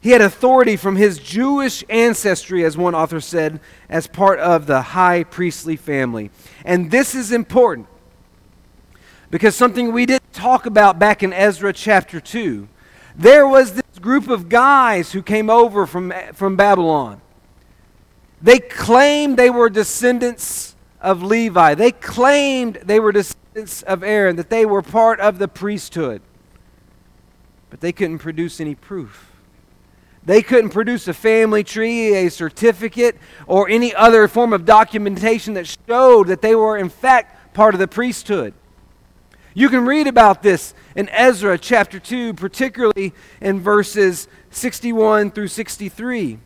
He 0.00 0.10
had 0.10 0.20
authority 0.20 0.76
from 0.76 0.96
his 0.96 1.20
Jewish 1.20 1.84
ancestry, 1.88 2.64
as 2.64 2.76
one 2.76 2.96
author 2.96 3.20
said, 3.20 3.60
as 3.88 4.08
part 4.08 4.40
of 4.40 4.66
the 4.66 4.82
high 4.82 5.22
priestly 5.22 5.76
family. 5.76 6.32
And 6.64 6.90
this 6.90 7.14
is 7.14 7.30
important 7.30 7.86
because 9.30 9.54
something 9.54 9.92
we 9.92 10.06
didn't 10.06 10.32
talk 10.32 10.66
about 10.66 10.98
back 10.98 11.22
in 11.22 11.32
Ezra 11.32 11.72
chapter 11.72 12.20
2 12.20 12.66
there 13.16 13.46
was 13.46 13.74
this 13.74 13.83
group 14.04 14.28
of 14.28 14.50
guys 14.50 15.12
who 15.12 15.22
came 15.22 15.48
over 15.48 15.86
from, 15.86 16.12
from 16.34 16.56
Babylon. 16.56 17.22
They 18.42 18.58
claimed 18.58 19.38
they 19.38 19.48
were 19.48 19.70
descendants 19.70 20.76
of 21.00 21.22
Levi. 21.22 21.74
They 21.74 21.90
claimed 21.90 22.80
they 22.84 23.00
were 23.00 23.12
descendants 23.12 23.80
of 23.82 24.02
Aaron, 24.02 24.36
that 24.36 24.50
they 24.50 24.66
were 24.66 24.82
part 24.82 25.20
of 25.20 25.38
the 25.38 25.48
priesthood. 25.48 26.20
But 27.70 27.80
they 27.80 27.92
couldn't 27.92 28.18
produce 28.18 28.60
any 28.60 28.74
proof. 28.74 29.32
They 30.22 30.42
couldn't 30.42 30.70
produce 30.70 31.08
a 31.08 31.14
family 31.14 31.64
tree, 31.64 32.14
a 32.14 32.30
certificate, 32.30 33.16
or 33.46 33.70
any 33.70 33.94
other 33.94 34.28
form 34.28 34.52
of 34.52 34.66
documentation 34.66 35.54
that 35.54 35.66
showed 35.66 36.26
that 36.26 36.42
they 36.42 36.54
were, 36.54 36.76
in 36.76 36.90
fact, 36.90 37.54
part 37.54 37.74
of 37.74 37.80
the 37.80 37.88
priesthood. 37.88 38.52
You 39.54 39.68
can 39.68 39.86
read 39.86 40.08
about 40.08 40.42
this 40.42 40.74
in 40.96 41.08
Ezra 41.10 41.56
chapter 41.56 42.00
2, 42.00 42.34
particularly 42.34 43.14
in 43.40 43.60
verses 43.60 44.26
61 44.50 45.30
through 45.30 45.48
63. 45.48 46.40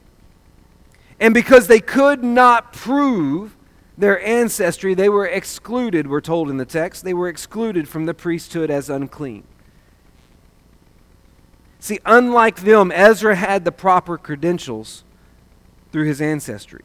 And 1.19 1.33
because 1.33 1.67
they 1.67 1.81
could 1.81 2.23
not 2.23 2.75
prove 2.75 3.57
their 3.97 4.23
ancestry, 4.25 4.95
they 4.95 5.09
were 5.09 5.27
excluded, 5.27 6.07
we're 6.07 6.21
told 6.21 6.51
in 6.51 6.59
the 6.59 6.67
text. 6.67 7.03
They 7.03 7.15
were 7.15 7.29
excluded 7.29 7.89
from 7.89 8.05
the 8.05 8.15
priesthood 8.15 8.71
as 8.71 8.91
unclean. 8.91 9.45
See, 11.81 11.99
unlike 12.05 12.61
them, 12.61 12.93
Ezra 12.93 13.37
had 13.37 13.65
the 13.65 13.73
proper 13.73 14.19
credentials 14.19 15.05
through 15.93 16.05
his 16.05 16.21
ancestry. 16.21 16.85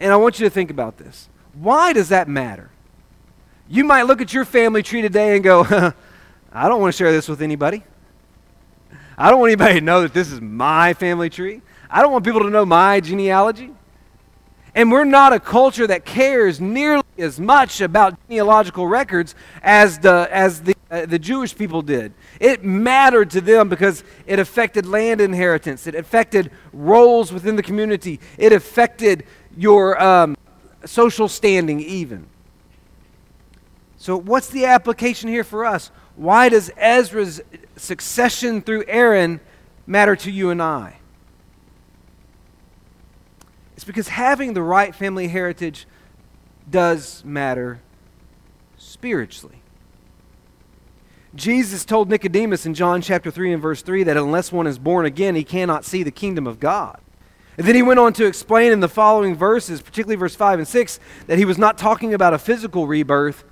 And 0.00 0.12
I 0.12 0.16
want 0.16 0.40
you 0.40 0.46
to 0.46 0.50
think 0.50 0.70
about 0.70 0.96
this. 0.96 1.28
Why 1.52 1.92
does 1.92 2.08
that 2.08 2.28
matter? 2.28 2.70
You 3.68 3.84
might 3.84 4.02
look 4.02 4.20
at 4.20 4.32
your 4.32 4.44
family 4.44 4.82
tree 4.82 5.02
today 5.02 5.34
and 5.34 5.44
go, 5.44 5.64
I 6.52 6.68
don't 6.68 6.80
want 6.80 6.94
to 6.94 6.96
share 6.96 7.12
this 7.12 7.28
with 7.28 7.42
anybody. 7.42 7.82
I 9.18 9.30
don't 9.30 9.40
want 9.40 9.50
anybody 9.50 9.80
to 9.80 9.84
know 9.84 10.02
that 10.02 10.14
this 10.14 10.30
is 10.30 10.40
my 10.40 10.94
family 10.94 11.30
tree. 11.30 11.62
I 11.90 12.02
don't 12.02 12.12
want 12.12 12.24
people 12.24 12.42
to 12.42 12.50
know 12.50 12.64
my 12.64 13.00
genealogy. 13.00 13.72
And 14.74 14.92
we're 14.92 15.04
not 15.04 15.32
a 15.32 15.40
culture 15.40 15.86
that 15.86 16.04
cares 16.04 16.60
nearly 16.60 17.02
as 17.18 17.40
much 17.40 17.80
about 17.80 18.14
genealogical 18.28 18.86
records 18.86 19.34
as 19.62 19.98
the, 19.98 20.28
as 20.30 20.60
the 20.62 20.76
uh, 20.88 21.04
the 21.04 21.18
Jewish 21.18 21.56
people 21.56 21.82
did. 21.82 22.12
It 22.38 22.62
mattered 22.62 23.30
to 23.30 23.40
them 23.40 23.68
because 23.68 24.04
it 24.24 24.38
affected 24.38 24.86
land 24.86 25.20
inheritance, 25.20 25.88
it 25.88 25.96
affected 25.96 26.52
roles 26.72 27.32
within 27.32 27.56
the 27.56 27.62
community, 27.62 28.20
it 28.38 28.52
affected 28.52 29.24
your 29.56 30.00
um, 30.00 30.36
social 30.84 31.26
standing, 31.26 31.80
even. 31.80 32.26
So, 34.06 34.16
what's 34.16 34.46
the 34.50 34.66
application 34.66 35.28
here 35.28 35.42
for 35.42 35.64
us? 35.64 35.90
Why 36.14 36.48
does 36.48 36.70
Ezra's 36.76 37.40
succession 37.74 38.62
through 38.62 38.84
Aaron 38.86 39.40
matter 39.84 40.14
to 40.14 40.30
you 40.30 40.50
and 40.50 40.62
I? 40.62 40.98
It's 43.74 43.82
because 43.82 44.06
having 44.06 44.54
the 44.54 44.62
right 44.62 44.94
family 44.94 45.26
heritage 45.26 45.88
does 46.70 47.24
matter 47.24 47.80
spiritually. 48.78 49.60
Jesus 51.34 51.84
told 51.84 52.08
Nicodemus 52.08 52.64
in 52.64 52.74
John 52.74 53.02
chapter 53.02 53.32
3 53.32 53.54
and 53.54 53.60
verse 53.60 53.82
3 53.82 54.04
that 54.04 54.16
unless 54.16 54.52
one 54.52 54.68
is 54.68 54.78
born 54.78 55.04
again, 55.04 55.34
he 55.34 55.42
cannot 55.42 55.84
see 55.84 56.04
the 56.04 56.12
kingdom 56.12 56.46
of 56.46 56.60
God. 56.60 57.00
And 57.58 57.66
then 57.66 57.74
he 57.74 57.82
went 57.82 57.98
on 57.98 58.12
to 58.12 58.26
explain 58.26 58.70
in 58.70 58.78
the 58.78 58.88
following 58.88 59.34
verses, 59.34 59.82
particularly 59.82 60.14
verse 60.14 60.36
5 60.36 60.60
and 60.60 60.68
6, 60.68 61.00
that 61.26 61.38
he 61.38 61.44
was 61.44 61.58
not 61.58 61.76
talking 61.76 62.14
about 62.14 62.34
a 62.34 62.38
physical 62.38 62.86
rebirth 62.86 63.42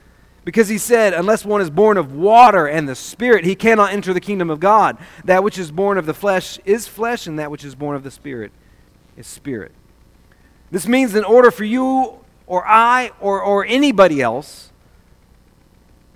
because 0.45 0.69
he 0.69 0.79
said, 0.79 1.15
Unless 1.15 1.45
one 1.45 1.61
is 1.61 1.71
born 1.71 1.97
of 1.97 2.15
water 2.15 2.67
and 2.67 2.89
the 2.89 2.95
Spirit, 2.95 3.45
he 3.45 3.55
cannot 3.55 3.93
enter 3.93 4.13
the 4.13 4.21
kingdom 4.21 4.51
of 4.51 4.61
God. 4.61 4.99
That 5.25 5.43
which 5.43 5.59
is 5.59 5.71
born 5.71 5.99
of 5.99 6.07
the 6.07 6.15
flesh 6.15 6.59
is 6.65 6.87
flesh, 6.87 7.27
and 7.27 7.39
that 7.39 7.51
which 7.51 7.65
is 7.65 7.75
born 7.75 7.97
of 7.97 8.03
the 8.03 8.11
Spirit 8.11 8.53
is 9.17 9.27
spirit. 9.27 9.73
This 10.71 10.87
means 10.87 11.15
in 11.15 11.25
order 11.25 11.51
for 11.51 11.65
you 11.65 12.19
or 12.47 12.67
I 12.67 13.13
or, 13.21 13.41
or 13.41 13.65
anybody 13.65 14.21
else 14.21 14.73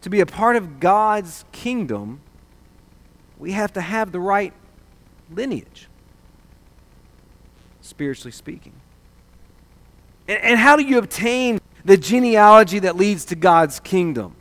to 0.01 0.11
be 0.11 0.21
a 0.21 0.27
part 0.27 0.57
of 0.57 0.81
God's 0.81 1.45
kingdom, 1.53 2.21
we 3.39 3.53
have 3.53 3.73
to 3.75 3.81
have 3.81 4.13
the 4.13 4.21
right 4.21 4.53
lineage, 5.31 5.89
spiritually 7.81 8.33
speaking. 8.33 8.73
And, 10.27 10.43
and 10.43 10.59
how 10.59 10.77
do 10.77 10.83
you 10.83 10.99
obtain 10.99 11.61
the 11.89 11.97
genealogy 11.97 12.79
that 12.81 12.97
leads 12.97 13.25
to 13.25 13.35
God's 13.35 13.81
kingdom? 13.81 14.37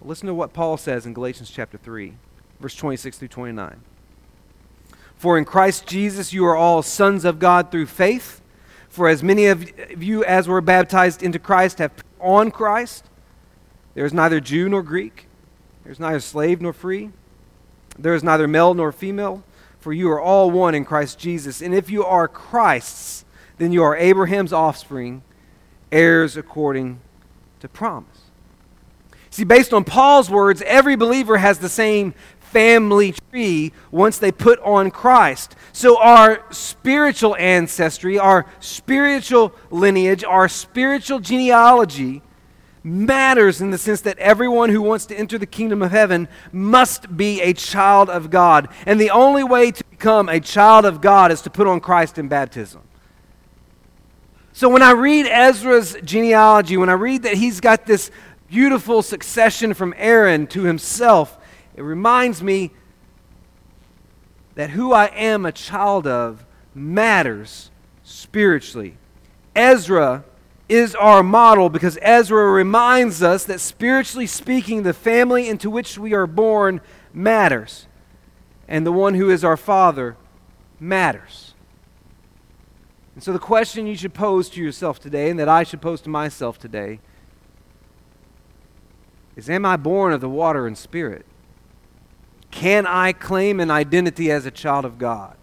Listen 0.00 0.26
to 0.26 0.32
what 0.32 0.54
Paul 0.54 0.78
says 0.78 1.04
in 1.04 1.12
Galatians 1.12 1.50
chapter 1.50 1.76
3, 1.76 2.14
verse 2.58 2.74
26 2.74 3.18
through 3.18 3.28
29. 3.28 3.82
For 5.16 5.36
in 5.36 5.44
Christ 5.44 5.86
Jesus 5.86 6.32
you 6.32 6.46
are 6.46 6.56
all 6.56 6.82
sons 6.82 7.26
of 7.26 7.38
God 7.38 7.70
through 7.70 7.84
faith. 7.84 8.40
For 8.88 9.06
as 9.06 9.22
many 9.22 9.48
of 9.48 9.70
you 10.02 10.24
as 10.24 10.48
were 10.48 10.62
baptized 10.62 11.22
into 11.22 11.38
Christ 11.38 11.76
have 11.76 11.92
on 12.18 12.50
Christ. 12.50 13.04
There 13.92 14.06
is 14.06 14.14
neither 14.14 14.40
Jew 14.40 14.70
nor 14.70 14.82
Greek. 14.82 15.26
There 15.82 15.92
is 15.92 16.00
neither 16.00 16.20
slave 16.20 16.62
nor 16.62 16.72
free. 16.72 17.10
There 17.98 18.14
is 18.14 18.24
neither 18.24 18.48
male 18.48 18.72
nor 18.72 18.92
female, 18.92 19.44
for 19.78 19.92
you 19.92 20.10
are 20.10 20.20
all 20.20 20.50
one 20.50 20.74
in 20.74 20.86
Christ 20.86 21.18
Jesus. 21.18 21.60
And 21.60 21.74
if 21.74 21.90
you 21.90 22.02
are 22.02 22.26
Christ's, 22.28 23.26
then 23.58 23.72
you 23.72 23.82
are 23.82 23.94
Abraham's 23.94 24.54
offspring, 24.54 25.22
heirs 25.92 26.36
according 26.36 27.00
to 27.60 27.68
promise. 27.68 28.20
See, 29.30 29.44
based 29.44 29.72
on 29.72 29.84
Paul's 29.84 30.28
words, 30.28 30.62
every 30.62 30.96
believer 30.96 31.38
has 31.38 31.58
the 31.58 31.68
same 31.68 32.14
family 32.40 33.14
tree 33.30 33.72
once 33.92 34.18
they 34.18 34.32
put 34.32 34.58
on 34.60 34.90
Christ. 34.90 35.54
So, 35.72 35.98
our 35.98 36.44
spiritual 36.50 37.36
ancestry, 37.36 38.18
our 38.18 38.46
spiritual 38.58 39.54
lineage, 39.70 40.24
our 40.24 40.48
spiritual 40.48 41.20
genealogy 41.20 42.22
matters 42.82 43.60
in 43.60 43.70
the 43.70 43.78
sense 43.78 44.00
that 44.00 44.18
everyone 44.18 44.70
who 44.70 44.82
wants 44.82 45.06
to 45.06 45.14
enter 45.14 45.38
the 45.38 45.46
kingdom 45.46 45.82
of 45.82 45.90
heaven 45.90 46.28
must 46.50 47.16
be 47.16 47.40
a 47.40 47.52
child 47.52 48.08
of 48.10 48.30
God. 48.30 48.68
And 48.86 49.00
the 49.00 49.10
only 49.10 49.44
way 49.44 49.70
to 49.70 49.84
become 49.90 50.28
a 50.28 50.40
child 50.40 50.84
of 50.84 51.00
God 51.00 51.30
is 51.30 51.42
to 51.42 51.50
put 51.50 51.66
on 51.66 51.80
Christ 51.80 52.18
in 52.18 52.28
baptism. 52.28 52.82
So 54.52 54.68
when 54.68 54.82
I 54.82 54.92
read 54.92 55.26
Ezra's 55.26 55.96
genealogy, 56.04 56.76
when 56.76 56.88
I 56.88 56.94
read 56.94 57.22
that 57.22 57.34
he's 57.34 57.60
got 57.60 57.86
this 57.86 58.10
beautiful 58.48 59.02
succession 59.02 59.74
from 59.74 59.94
Aaron 59.96 60.46
to 60.48 60.62
himself, 60.62 61.38
it 61.76 61.82
reminds 61.82 62.42
me 62.42 62.72
that 64.56 64.70
who 64.70 64.92
I 64.92 65.06
am 65.06 65.46
a 65.46 65.52
child 65.52 66.06
of 66.06 66.44
matters 66.74 67.70
spiritually. 68.02 68.96
Ezra 69.54 70.24
is 70.68 70.94
our 70.94 71.22
model 71.22 71.68
because 71.68 71.98
Ezra 72.02 72.50
reminds 72.50 73.22
us 73.22 73.44
that 73.44 73.60
spiritually 73.60 74.26
speaking, 74.26 74.82
the 74.82 74.92
family 74.92 75.48
into 75.48 75.70
which 75.70 75.98
we 75.98 76.12
are 76.12 76.26
born 76.26 76.80
matters. 77.12 77.86
And 78.68 78.86
the 78.86 78.92
one 78.92 79.14
who 79.14 79.30
is 79.30 79.44
our 79.44 79.56
father 79.56 80.16
matters. 80.78 81.49
And 83.14 83.22
so, 83.22 83.32
the 83.32 83.38
question 83.38 83.86
you 83.86 83.96
should 83.96 84.14
pose 84.14 84.48
to 84.50 84.62
yourself 84.62 85.00
today, 85.00 85.30
and 85.30 85.38
that 85.38 85.48
I 85.48 85.62
should 85.62 85.80
pose 85.80 86.00
to 86.02 86.08
myself 86.08 86.58
today, 86.58 87.00
is 89.36 89.50
Am 89.50 89.64
I 89.64 89.76
born 89.76 90.12
of 90.12 90.20
the 90.20 90.28
water 90.28 90.66
and 90.66 90.76
spirit? 90.76 91.26
Can 92.50 92.86
I 92.86 93.12
claim 93.12 93.60
an 93.60 93.70
identity 93.70 94.30
as 94.30 94.46
a 94.46 94.50
child 94.50 94.84
of 94.84 94.98
God? 94.98 95.36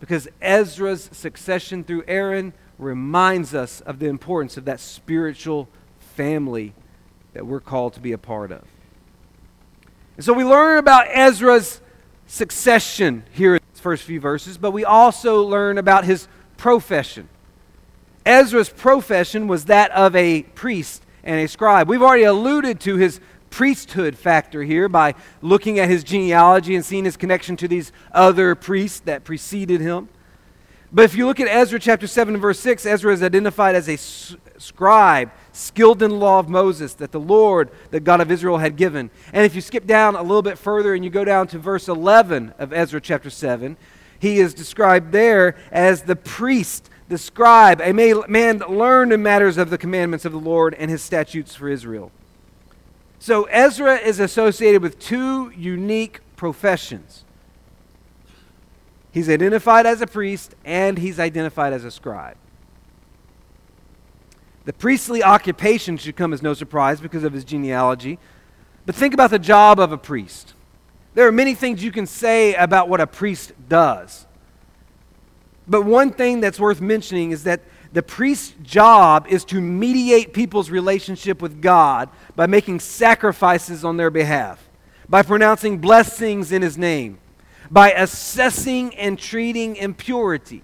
Because 0.00 0.28
Ezra's 0.40 1.08
succession 1.12 1.82
through 1.82 2.04
Aaron 2.06 2.52
reminds 2.78 3.54
us 3.54 3.80
of 3.82 3.98
the 3.98 4.06
importance 4.06 4.56
of 4.56 4.64
that 4.64 4.80
spiritual 4.80 5.68
family 5.98 6.74
that 7.32 7.46
we're 7.46 7.60
called 7.60 7.94
to 7.94 8.00
be 8.00 8.12
a 8.12 8.18
part 8.18 8.52
of. 8.52 8.64
And 10.16 10.24
so 10.24 10.32
we 10.32 10.44
learn 10.44 10.78
about 10.78 11.06
Ezra's 11.08 11.80
succession 12.26 13.24
here 13.32 13.58
first 13.84 14.04
few 14.04 14.18
verses, 14.18 14.56
but 14.56 14.70
we 14.70 14.82
also 14.82 15.42
learn 15.42 15.76
about 15.76 16.04
his 16.04 16.26
profession. 16.56 17.28
Ezra's 18.24 18.70
profession 18.70 19.46
was 19.46 19.66
that 19.66 19.90
of 19.90 20.16
a 20.16 20.42
priest 20.42 21.04
and 21.22 21.38
a 21.38 21.46
scribe. 21.46 21.86
We've 21.86 22.00
already 22.00 22.22
alluded 22.22 22.80
to 22.80 22.96
his 22.96 23.20
priesthood 23.50 24.16
factor 24.16 24.62
here 24.62 24.88
by 24.88 25.14
looking 25.42 25.78
at 25.78 25.90
his 25.90 26.02
genealogy 26.02 26.74
and 26.74 26.82
seeing 26.82 27.04
his 27.04 27.18
connection 27.18 27.58
to 27.58 27.68
these 27.68 27.92
other 28.10 28.54
priests 28.54 29.00
that 29.00 29.22
preceded 29.22 29.82
him. 29.82 30.08
But 30.90 31.04
if 31.04 31.14
you 31.14 31.26
look 31.26 31.38
at 31.38 31.48
Ezra 31.48 31.78
chapter 31.78 32.06
7 32.06 32.36
and 32.36 32.40
verse 32.40 32.60
6, 32.60 32.86
Ezra 32.86 33.12
is 33.12 33.22
identified 33.22 33.74
as 33.74 33.86
a 33.86 33.98
scribe, 34.64 35.30
skilled 35.52 36.02
in 36.02 36.10
the 36.10 36.16
law 36.16 36.38
of 36.38 36.48
Moses 36.48 36.94
that 36.94 37.12
the 37.12 37.20
Lord, 37.20 37.70
the 37.90 38.00
God 38.00 38.20
of 38.20 38.30
Israel, 38.30 38.58
had 38.58 38.76
given. 38.76 39.10
And 39.32 39.44
if 39.44 39.54
you 39.54 39.60
skip 39.60 39.86
down 39.86 40.16
a 40.16 40.22
little 40.22 40.42
bit 40.42 40.58
further 40.58 40.94
and 40.94 41.04
you 41.04 41.10
go 41.10 41.24
down 41.24 41.46
to 41.48 41.58
verse 41.58 41.88
11 41.88 42.54
of 42.58 42.72
Ezra 42.72 43.00
chapter 43.00 43.30
7, 43.30 43.76
he 44.18 44.38
is 44.38 44.54
described 44.54 45.12
there 45.12 45.56
as 45.70 46.02
the 46.02 46.16
priest, 46.16 46.88
the 47.08 47.18
scribe, 47.18 47.80
a 47.82 47.92
man 47.92 48.58
learned 48.60 49.12
in 49.12 49.22
matters 49.22 49.58
of 49.58 49.70
the 49.70 49.78
commandments 49.78 50.24
of 50.24 50.32
the 50.32 50.38
Lord 50.38 50.74
and 50.74 50.90
his 50.90 51.02
statutes 51.02 51.54
for 51.54 51.68
Israel. 51.68 52.10
So 53.18 53.44
Ezra 53.44 53.96
is 53.96 54.20
associated 54.20 54.82
with 54.82 54.98
two 54.98 55.50
unique 55.50 56.20
professions. 56.36 57.24
He's 59.12 59.28
identified 59.28 59.86
as 59.86 60.00
a 60.00 60.06
priest 60.06 60.54
and 60.64 60.98
he's 60.98 61.20
identified 61.20 61.72
as 61.72 61.84
a 61.84 61.90
scribe. 61.90 62.36
The 64.64 64.72
priestly 64.72 65.22
occupation 65.22 65.96
should 65.96 66.16
come 66.16 66.32
as 66.32 66.42
no 66.42 66.54
surprise 66.54 67.00
because 67.00 67.24
of 67.24 67.32
his 67.32 67.44
genealogy. 67.44 68.18
But 68.86 68.94
think 68.94 69.14
about 69.14 69.30
the 69.30 69.38
job 69.38 69.78
of 69.78 69.92
a 69.92 69.98
priest. 69.98 70.54
There 71.14 71.26
are 71.26 71.32
many 71.32 71.54
things 71.54 71.84
you 71.84 71.92
can 71.92 72.06
say 72.06 72.54
about 72.54 72.88
what 72.88 73.00
a 73.00 73.06
priest 73.06 73.52
does. 73.68 74.26
But 75.66 75.82
one 75.82 76.10
thing 76.10 76.40
that's 76.40 76.60
worth 76.60 76.80
mentioning 76.80 77.30
is 77.30 77.44
that 77.44 77.60
the 77.92 78.02
priest's 78.02 78.54
job 78.62 79.26
is 79.28 79.44
to 79.46 79.60
mediate 79.60 80.32
people's 80.32 80.68
relationship 80.68 81.40
with 81.40 81.62
God 81.62 82.08
by 82.34 82.46
making 82.46 82.80
sacrifices 82.80 83.84
on 83.84 83.96
their 83.96 84.10
behalf, 84.10 84.68
by 85.08 85.22
pronouncing 85.22 85.78
blessings 85.78 86.50
in 86.50 86.60
his 86.60 86.76
name, 86.76 87.18
by 87.70 87.92
assessing 87.92 88.94
and 88.96 89.18
treating 89.18 89.76
impurity. 89.76 90.62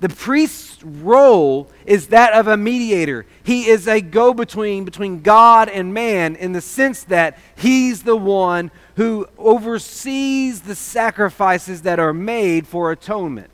The 0.00 0.08
priest's 0.10 0.82
role 0.82 1.70
is 1.86 2.08
that 2.08 2.34
of 2.34 2.48
a 2.48 2.56
mediator. 2.56 3.24
He 3.42 3.68
is 3.68 3.88
a 3.88 4.00
go 4.00 4.34
between 4.34 4.84
between 4.84 5.22
God 5.22 5.68
and 5.70 5.94
man 5.94 6.36
in 6.36 6.52
the 6.52 6.60
sense 6.60 7.04
that 7.04 7.38
he's 7.56 8.02
the 8.02 8.16
one 8.16 8.70
who 8.96 9.26
oversees 9.38 10.62
the 10.62 10.74
sacrifices 10.74 11.82
that 11.82 11.98
are 11.98 12.12
made 12.12 12.66
for 12.66 12.92
atonement. 12.92 13.50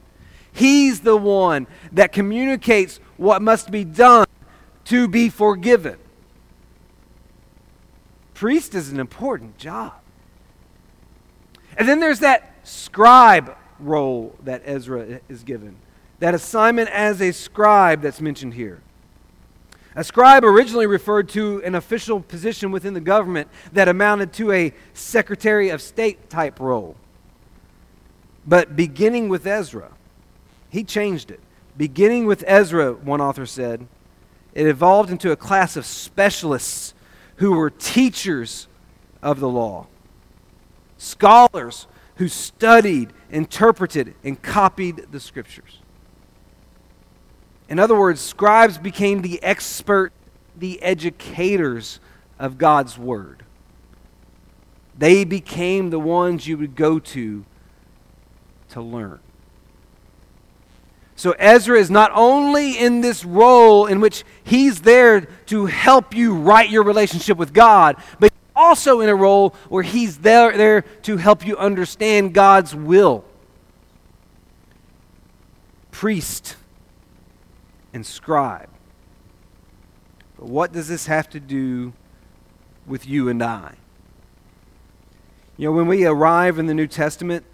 He's 0.52 1.00
the 1.00 1.16
one 1.16 1.66
that 1.92 2.12
communicates 2.12 2.98
what 3.16 3.40
must 3.40 3.70
be 3.70 3.84
done 3.84 4.26
to 4.86 5.08
be 5.08 5.28
forgiven. 5.28 5.96
Priest 8.34 8.74
is 8.74 8.90
an 8.90 8.98
important 8.98 9.56
job. 9.58 9.94
And 11.76 11.88
then 11.88 12.00
there's 12.00 12.18
that 12.20 12.52
scribe 12.64 13.56
role 13.78 14.34
that 14.42 14.62
Ezra 14.64 15.20
is 15.28 15.42
given, 15.42 15.76
that 16.22 16.34
assignment 16.34 16.88
as 16.90 17.20
a 17.20 17.32
scribe 17.32 18.00
that's 18.00 18.20
mentioned 18.20 18.54
here. 18.54 18.80
A 19.96 20.04
scribe 20.04 20.44
originally 20.44 20.86
referred 20.86 21.28
to 21.30 21.60
an 21.64 21.74
official 21.74 22.20
position 22.20 22.70
within 22.70 22.94
the 22.94 23.00
government 23.00 23.48
that 23.72 23.88
amounted 23.88 24.32
to 24.34 24.52
a 24.52 24.72
Secretary 24.94 25.70
of 25.70 25.82
State 25.82 26.30
type 26.30 26.60
role. 26.60 26.94
But 28.46 28.76
beginning 28.76 29.30
with 29.30 29.44
Ezra, 29.48 29.90
he 30.70 30.84
changed 30.84 31.32
it. 31.32 31.40
Beginning 31.76 32.26
with 32.26 32.44
Ezra, 32.46 32.92
one 32.92 33.20
author 33.20 33.44
said, 33.44 33.88
it 34.54 34.68
evolved 34.68 35.10
into 35.10 35.32
a 35.32 35.36
class 35.36 35.76
of 35.76 35.84
specialists 35.84 36.94
who 37.38 37.56
were 37.56 37.68
teachers 37.68 38.68
of 39.24 39.40
the 39.40 39.48
law, 39.48 39.88
scholars 40.98 41.88
who 42.18 42.28
studied, 42.28 43.12
interpreted, 43.32 44.14
and 44.22 44.40
copied 44.40 45.06
the 45.10 45.18
scriptures. 45.18 45.81
In 47.72 47.78
other 47.78 47.98
words, 47.98 48.20
scribes 48.20 48.76
became 48.76 49.22
the 49.22 49.42
expert, 49.42 50.12
the 50.54 50.82
educators 50.82 52.00
of 52.38 52.58
God's 52.58 52.98
word. 52.98 53.44
They 54.98 55.24
became 55.24 55.88
the 55.88 55.98
ones 55.98 56.46
you 56.46 56.58
would 56.58 56.76
go 56.76 56.98
to 56.98 57.46
to 58.72 58.82
learn. 58.82 59.20
So 61.16 61.32
Ezra 61.38 61.78
is 61.78 61.90
not 61.90 62.10
only 62.14 62.76
in 62.76 63.00
this 63.00 63.24
role 63.24 63.86
in 63.86 64.00
which 64.00 64.22
he's 64.44 64.82
there 64.82 65.22
to 65.46 65.64
help 65.64 66.14
you 66.14 66.34
right 66.34 66.68
your 66.68 66.82
relationship 66.82 67.38
with 67.38 67.54
God, 67.54 67.96
but 68.20 68.34
also 68.54 69.00
in 69.00 69.08
a 69.08 69.14
role 69.14 69.54
where 69.70 69.82
he's 69.82 70.18
there, 70.18 70.54
there 70.54 70.82
to 71.04 71.16
help 71.16 71.46
you 71.46 71.56
understand 71.56 72.34
God's 72.34 72.74
will. 72.74 73.24
Priest 75.90 76.56
and 77.92 78.06
scribe. 78.06 78.68
But 80.38 80.48
what 80.48 80.72
does 80.72 80.88
this 80.88 81.06
have 81.06 81.28
to 81.30 81.40
do 81.40 81.92
with 82.86 83.06
you 83.06 83.28
and 83.28 83.42
I? 83.42 83.74
You 85.56 85.68
know, 85.68 85.72
when 85.72 85.86
we 85.86 86.04
arrive 86.04 86.58
in 86.58 86.66
the 86.66 86.74
New 86.74 86.86
Testament, 86.86 87.44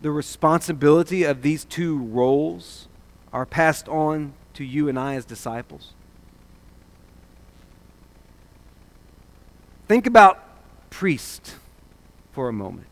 the 0.00 0.10
responsibility 0.10 1.24
of 1.24 1.42
these 1.42 1.64
two 1.64 1.98
roles 1.98 2.88
are 3.32 3.44
passed 3.44 3.88
on 3.88 4.32
to 4.54 4.64
you 4.64 4.88
and 4.88 4.98
I 4.98 5.14
as 5.14 5.24
disciples. 5.24 5.92
Think 9.86 10.06
about 10.06 10.44
priest 10.90 11.56
for 12.32 12.48
a 12.48 12.52
moment. 12.52 12.86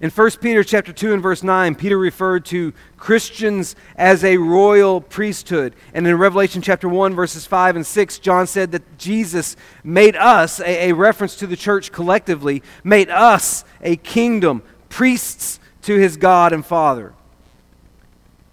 In 0.00 0.10
1 0.10 0.30
Peter 0.40 0.62
chapter 0.62 0.92
2 0.92 1.12
and 1.12 1.22
verse 1.22 1.42
9, 1.42 1.74
Peter 1.74 1.98
referred 1.98 2.44
to 2.46 2.72
Christians 2.96 3.74
as 3.96 4.22
a 4.22 4.36
royal 4.36 5.00
priesthood. 5.00 5.74
And 5.92 6.06
in 6.06 6.16
Revelation 6.16 6.62
chapter 6.62 6.88
1 6.88 7.16
verses 7.16 7.46
5 7.46 7.74
and 7.76 7.86
6, 7.86 8.18
John 8.20 8.46
said 8.46 8.70
that 8.72 8.96
Jesus 8.96 9.56
made 9.82 10.14
us, 10.14 10.60
a, 10.60 10.90
a 10.90 10.94
reference 10.94 11.34
to 11.36 11.48
the 11.48 11.56
church 11.56 11.90
collectively, 11.90 12.62
made 12.84 13.10
us 13.10 13.64
a 13.82 13.96
kingdom, 13.96 14.62
priests 14.88 15.58
to 15.82 15.96
his 15.96 16.16
God 16.16 16.52
and 16.52 16.64
Father. 16.64 17.12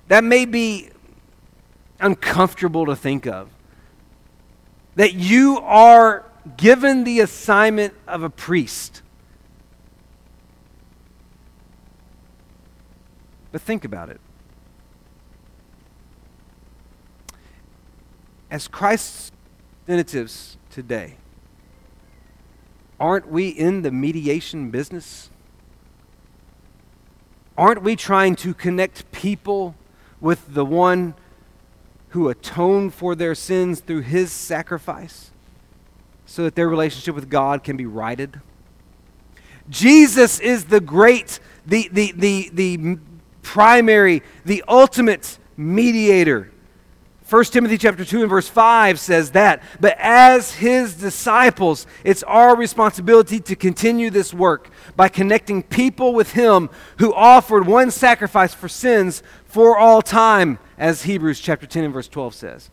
That 0.07 0.23
may 0.23 0.45
be 0.45 0.89
uncomfortable 1.99 2.87
to 2.87 2.95
think 2.95 3.27
of. 3.27 3.49
That 4.95 5.13
you 5.13 5.59
are 5.59 6.25
given 6.57 7.03
the 7.03 7.19
assignment 7.19 7.93
of 8.07 8.23
a 8.23 8.29
priest. 8.31 9.03
But 13.55 13.61
think 13.61 13.85
about 13.85 14.09
it. 14.09 14.19
As 18.51 18.67
Christ's 18.67 19.31
representatives 19.87 20.57
today, 20.69 21.15
aren't 22.99 23.29
we 23.29 23.47
in 23.47 23.81
the 23.81 23.91
mediation 23.91 24.71
business? 24.71 25.29
Aren't 27.57 27.81
we 27.81 27.95
trying 27.95 28.35
to 28.35 28.53
connect 28.53 29.09
people 29.13 29.75
with 30.19 30.53
the 30.53 30.65
one 30.65 31.13
who 32.09 32.27
atoned 32.27 32.93
for 32.93 33.15
their 33.15 33.35
sins 33.35 33.79
through 33.79 34.01
his 34.01 34.33
sacrifice 34.33 35.31
so 36.25 36.43
that 36.43 36.55
their 36.55 36.67
relationship 36.67 37.15
with 37.15 37.29
God 37.29 37.63
can 37.63 37.77
be 37.77 37.85
righted? 37.85 38.41
Jesus 39.69 40.41
is 40.41 40.65
the 40.65 40.81
great, 40.81 41.39
the, 41.65 41.87
the, 41.93 42.11
the, 42.17 42.49
the 42.51 42.97
primary, 43.45 44.23
the 44.43 44.63
ultimate 44.67 45.39
mediator 45.55 46.51
1 47.27 47.43
Timothy 47.45 47.79
chapter 47.79 48.05
2 48.05 48.21
and 48.21 48.29
verse 48.29 48.47
5 48.47 48.99
says 48.99 49.31
that. 49.31 49.63
But 49.79 49.95
as 49.97 50.53
his 50.53 50.93
disciples, 50.93 51.87
it's 52.03 52.21
our 52.23 52.55
responsibility 52.55 53.39
to 53.39 53.55
continue 53.55 54.11
this 54.11 54.31
work 54.31 54.69
by 54.95 55.09
connecting 55.09 55.63
people 55.63 56.13
with 56.13 56.33
him 56.33 56.69
who 56.99 57.11
offered 57.15 57.65
one 57.65 57.89
sacrifice 57.89 58.53
for 58.53 58.69
sins 58.69 59.23
for 59.45 59.75
all 59.75 60.03
time, 60.03 60.59
as 60.77 61.03
Hebrews 61.03 61.39
chapter 61.39 61.65
10 61.65 61.85
and 61.85 61.93
verse 61.93 62.07
12 62.07 62.35
says. 62.35 62.69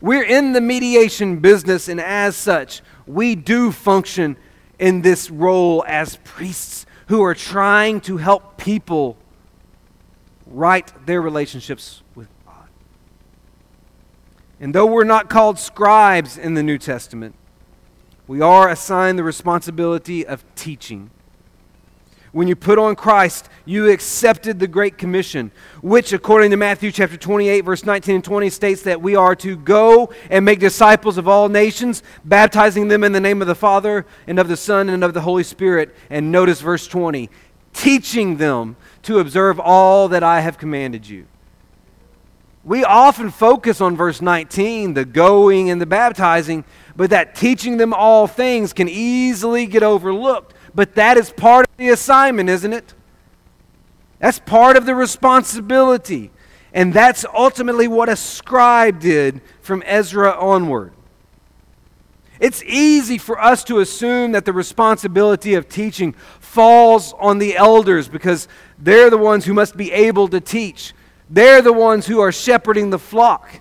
We're 0.00 0.22
in 0.22 0.52
the 0.52 0.60
mediation 0.60 1.40
business, 1.40 1.88
and 1.88 2.00
as 2.00 2.36
such, 2.36 2.80
we 3.08 3.34
do 3.34 3.72
function 3.72 4.36
in 4.78 5.02
this 5.02 5.32
role 5.32 5.82
as 5.88 6.20
priests 6.22 6.86
who 7.08 7.22
are 7.24 7.34
trying 7.34 8.00
to 8.02 8.18
help 8.18 8.56
people 8.56 9.16
right 10.46 10.90
their 11.06 11.20
relationships 11.20 12.02
with 12.14 12.28
God. 12.46 12.68
and 14.60 14.74
though 14.74 14.86
we're 14.86 15.04
not 15.04 15.28
called 15.28 15.58
scribes 15.58 16.38
in 16.38 16.54
the 16.54 16.62
New 16.62 16.78
Testament, 16.78 17.34
we 18.26 18.40
are 18.40 18.68
assigned 18.68 19.18
the 19.18 19.24
responsibility 19.24 20.26
of 20.26 20.44
teaching. 20.54 21.10
When 22.32 22.48
you 22.48 22.56
put 22.56 22.78
on 22.78 22.96
Christ, 22.96 23.48
you 23.64 23.88
accepted 23.90 24.58
the 24.58 24.66
Great 24.66 24.98
Commission, 24.98 25.50
which, 25.80 26.12
according 26.12 26.50
to 26.50 26.56
Matthew 26.58 26.92
chapter 26.92 27.16
28, 27.16 27.60
verse 27.62 27.84
19 27.84 28.16
and 28.16 28.24
20, 28.24 28.50
states 28.50 28.82
that 28.82 29.00
we 29.00 29.16
are 29.16 29.34
to 29.36 29.56
go 29.56 30.12
and 30.28 30.44
make 30.44 30.58
disciples 30.58 31.16
of 31.16 31.28
all 31.28 31.48
nations, 31.48 32.02
baptizing 32.24 32.88
them 32.88 33.04
in 33.04 33.12
the 33.12 33.20
name 33.20 33.40
of 33.40 33.48
the 33.48 33.54
Father 33.54 34.04
and 34.26 34.38
of 34.38 34.48
the 34.48 34.56
Son 34.56 34.90
and 34.90 35.02
of 35.02 35.14
the 35.14 35.22
Holy 35.22 35.44
Spirit. 35.44 35.94
And 36.10 36.30
notice 36.30 36.60
verse 36.60 36.86
20 36.86 37.30
teaching 37.72 38.38
them 38.38 38.74
to 39.06 39.18
observe 39.18 39.58
all 39.58 40.08
that 40.08 40.22
I 40.22 40.40
have 40.40 40.58
commanded 40.58 41.08
you. 41.08 41.26
We 42.64 42.84
often 42.84 43.30
focus 43.30 43.80
on 43.80 43.96
verse 43.96 44.20
19, 44.20 44.94
the 44.94 45.04
going 45.04 45.70
and 45.70 45.80
the 45.80 45.86
baptizing, 45.86 46.64
but 46.96 47.10
that 47.10 47.36
teaching 47.36 47.76
them 47.76 47.94
all 47.94 48.26
things 48.26 48.72
can 48.72 48.88
easily 48.88 49.66
get 49.66 49.84
overlooked. 49.84 50.54
But 50.74 50.96
that 50.96 51.16
is 51.16 51.30
part 51.30 51.66
of 51.68 51.76
the 51.76 51.90
assignment, 51.90 52.48
isn't 52.48 52.72
it? 52.72 52.94
That's 54.18 54.40
part 54.40 54.76
of 54.76 54.84
the 54.84 54.94
responsibility. 54.94 56.32
And 56.72 56.92
that's 56.92 57.24
ultimately 57.32 57.86
what 57.86 58.08
a 58.08 58.16
scribe 58.16 58.98
did 58.98 59.40
from 59.60 59.82
Ezra 59.86 60.32
onward. 60.32 60.92
It's 62.38 62.62
easy 62.64 63.16
for 63.16 63.40
us 63.40 63.64
to 63.64 63.78
assume 63.78 64.32
that 64.32 64.44
the 64.44 64.52
responsibility 64.52 65.54
of 65.54 65.68
teaching 65.68 66.14
falls 66.46 67.12
on 67.18 67.38
the 67.38 67.56
elders 67.56 68.08
because 68.08 68.48
they're 68.78 69.10
the 69.10 69.18
ones 69.18 69.44
who 69.44 69.52
must 69.52 69.76
be 69.76 69.92
able 69.92 70.28
to 70.28 70.40
teach. 70.40 70.94
They're 71.28 71.60
the 71.60 71.72
ones 71.72 72.06
who 72.06 72.20
are 72.20 72.32
shepherding 72.32 72.90
the 72.90 72.98
flock. 72.98 73.60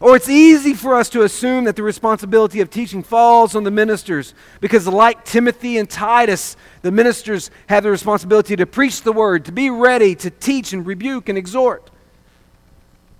Or 0.00 0.16
it's 0.16 0.28
easy 0.28 0.74
for 0.74 0.96
us 0.96 1.08
to 1.10 1.22
assume 1.22 1.64
that 1.64 1.76
the 1.76 1.82
responsibility 1.82 2.60
of 2.60 2.68
teaching 2.68 3.02
falls 3.02 3.54
on 3.54 3.64
the 3.64 3.70
ministers 3.70 4.34
because, 4.60 4.86
like 4.86 5.24
Timothy 5.24 5.78
and 5.78 5.88
Titus, 5.88 6.56
the 6.82 6.90
ministers 6.90 7.50
have 7.68 7.84
the 7.84 7.90
responsibility 7.90 8.56
to 8.56 8.66
preach 8.66 9.02
the 9.02 9.12
word, 9.12 9.44
to 9.46 9.52
be 9.52 9.70
ready 9.70 10.14
to 10.16 10.30
teach 10.30 10.72
and 10.72 10.84
rebuke 10.84 11.28
and 11.28 11.38
exhort. 11.38 11.90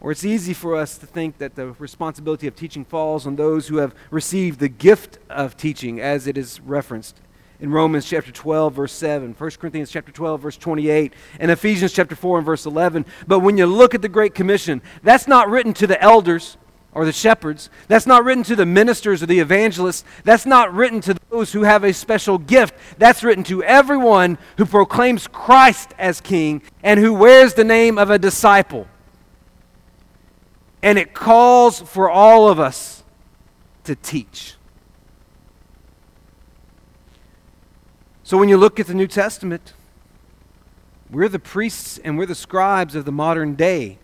Or 0.00 0.10
it's 0.10 0.24
easy 0.24 0.52
for 0.52 0.76
us 0.76 0.98
to 0.98 1.06
think 1.06 1.38
that 1.38 1.54
the 1.54 1.72
responsibility 1.78 2.46
of 2.46 2.54
teaching 2.54 2.84
falls 2.84 3.26
on 3.26 3.36
those 3.36 3.68
who 3.68 3.78
have 3.78 3.94
received 4.10 4.58
the 4.58 4.68
gift 4.68 5.18
of 5.30 5.56
teaching, 5.56 6.00
as 6.00 6.26
it 6.26 6.36
is 6.36 6.60
referenced 6.60 7.18
in 7.60 7.70
Romans 7.70 8.04
chapter 8.04 8.32
12, 8.32 8.74
verse 8.74 8.92
7, 8.92 9.34
1 9.36 9.50
Corinthians 9.52 9.90
chapter 9.90 10.12
12, 10.12 10.40
verse 10.40 10.56
28, 10.56 11.12
and 11.38 11.50
Ephesians 11.50 11.92
chapter 11.92 12.16
4 12.16 12.38
and 12.38 12.46
verse 12.46 12.66
11. 12.66 13.06
But 13.26 13.40
when 13.40 13.56
you 13.56 13.66
look 13.66 13.94
at 13.94 14.02
the 14.02 14.08
Great 14.08 14.34
Commission, 14.34 14.82
that's 15.02 15.28
not 15.28 15.48
written 15.48 15.72
to 15.74 15.86
the 15.86 16.00
elders 16.02 16.56
or 16.94 17.04
the 17.04 17.12
shepherds. 17.12 17.70
That's 17.88 18.06
not 18.06 18.24
written 18.24 18.44
to 18.44 18.56
the 18.56 18.66
ministers 18.66 19.22
or 19.22 19.26
the 19.26 19.40
evangelists. 19.40 20.04
That's 20.22 20.46
not 20.46 20.72
written 20.72 21.00
to 21.02 21.16
those 21.30 21.52
who 21.52 21.62
have 21.62 21.84
a 21.84 21.92
special 21.92 22.38
gift. 22.38 22.74
That's 22.98 23.24
written 23.24 23.44
to 23.44 23.62
everyone 23.64 24.38
who 24.56 24.64
proclaims 24.64 25.26
Christ 25.26 25.92
as 25.98 26.20
king 26.20 26.62
and 26.82 27.00
who 27.00 27.12
wears 27.12 27.54
the 27.54 27.64
name 27.64 27.98
of 27.98 28.10
a 28.10 28.18
disciple. 28.18 28.86
And 30.82 30.98
it 30.98 31.14
calls 31.14 31.80
for 31.80 32.08
all 32.08 32.48
of 32.48 32.60
us 32.60 33.02
to 33.84 33.96
teach. 33.96 34.53
So 38.24 38.38
when 38.38 38.48
you 38.48 38.56
look 38.56 38.80
at 38.80 38.86
the 38.86 38.94
New 38.94 39.06
Testament, 39.06 39.74
we're 41.10 41.28
the 41.28 41.38
priests 41.38 41.98
and 41.98 42.16
we're 42.16 42.24
the 42.24 42.34
scribes 42.34 42.94
of 42.94 43.04
the 43.04 43.12
modern 43.12 43.54
day. 43.54 43.98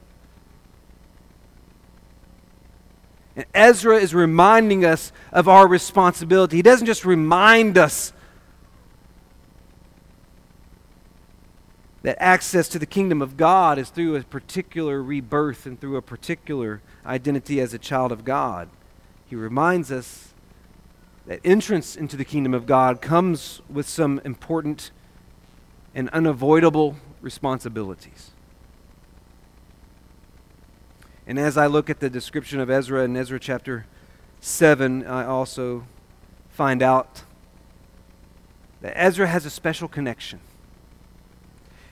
And 3.35 3.47
Ezra 3.55 3.97
is 3.97 4.15
reminding 4.15 4.85
us 4.85 5.11
of 5.33 5.49
our 5.49 5.67
responsibility. 5.67 6.57
He 6.57 6.63
doesn't 6.63 6.87
just 6.87 7.07
remind 7.07 7.79
us 7.79 8.13
that 12.03 12.17
access 12.21 12.69
to 12.69 12.79
the 12.79 12.87
kingdom 12.87 13.23
of 13.23 13.39
God 13.39 13.79
is 13.79 13.89
through 13.89 14.17
a 14.17 14.23
particular 14.23 15.03
rebirth 15.03 15.65
and 15.65 15.81
through 15.81 15.97
a 15.97 16.03
particular 16.03 16.83
identity 17.07 17.59
as 17.59 17.73
a 17.73 17.79
child 17.79 18.13
of 18.13 18.27
God. 18.27 18.69
He 19.27 19.37
reminds 19.37 19.91
us 19.91 20.30
that 21.31 21.39
entrance 21.45 21.95
into 21.95 22.17
the 22.17 22.25
kingdom 22.25 22.53
of 22.53 22.67
God 22.67 23.01
comes 23.01 23.63
with 23.71 23.89
some 23.89 24.21
important 24.25 24.91
and 25.95 26.11
unavoidable 26.11 26.97
responsibilities. 27.21 28.33
And 31.29 31.39
as 31.39 31.57
I 31.57 31.69
look 31.69 31.89
at 31.89 32.01
the 32.01 32.11
description 32.11 32.59
of 32.59 32.69
Ezra 32.69 33.05
in 33.05 33.17
Ezra 33.17 33.39
chapter 33.39 33.87
7, 34.41 35.07
I 35.07 35.25
also 35.25 35.87
find 36.49 36.83
out 36.83 37.23
that 38.81 38.93
Ezra 38.97 39.29
has 39.29 39.47
a 39.47 39.51
special 39.51 39.87
connection 39.87 40.41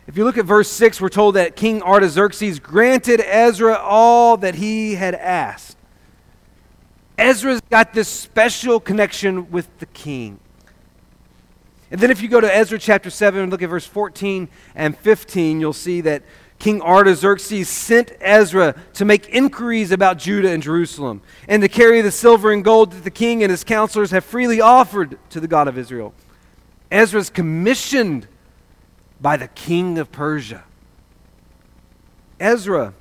if 0.08 0.16
you 0.16 0.24
look 0.24 0.38
at 0.38 0.46
verse 0.46 0.70
6, 0.70 1.02
we're 1.02 1.10
told 1.10 1.34
that 1.34 1.54
King 1.54 1.82
Artaxerxes 1.82 2.60
granted 2.60 3.20
Ezra 3.20 3.76
all 3.76 4.38
that 4.38 4.54
he 4.54 4.94
had 4.94 5.14
asked. 5.14 5.76
Ezra's 7.18 7.60
got 7.68 7.92
this 7.92 8.08
special 8.08 8.78
connection 8.78 9.50
with 9.50 9.78
the 9.80 9.86
king. 9.86 10.38
And 11.90 12.00
then 12.00 12.10
if 12.10 12.22
you 12.22 12.28
go 12.28 12.40
to 12.40 12.54
Ezra 12.54 12.78
chapter 12.78 13.10
7 13.10 13.42
and 13.42 13.50
look 13.50 13.62
at 13.62 13.68
verse 13.68 13.86
14 13.86 14.48
and 14.74 14.96
15, 14.96 15.60
you'll 15.60 15.72
see 15.72 16.00
that 16.02 16.22
King 16.58 16.80
Artaxerxes 16.82 17.68
sent 17.68 18.12
Ezra 18.20 18.74
to 18.94 19.04
make 19.04 19.28
inquiries 19.28 19.90
about 19.90 20.18
Judah 20.18 20.50
and 20.50 20.62
Jerusalem 20.62 21.22
and 21.48 21.62
to 21.62 21.68
carry 21.68 22.00
the 22.00 22.10
silver 22.10 22.52
and 22.52 22.64
gold 22.64 22.92
that 22.92 23.04
the 23.04 23.10
king 23.10 23.42
and 23.42 23.50
his 23.50 23.64
counselors 23.64 24.10
have 24.10 24.24
freely 24.24 24.60
offered 24.60 25.18
to 25.30 25.40
the 25.40 25.48
God 25.48 25.68
of 25.68 25.78
Israel. 25.78 26.14
Ezra's 26.90 27.30
commissioned 27.30 28.26
by 29.20 29.36
the 29.36 29.48
king 29.48 29.98
of 29.98 30.10
Persia. 30.10 30.64
Ezra. 32.40 32.94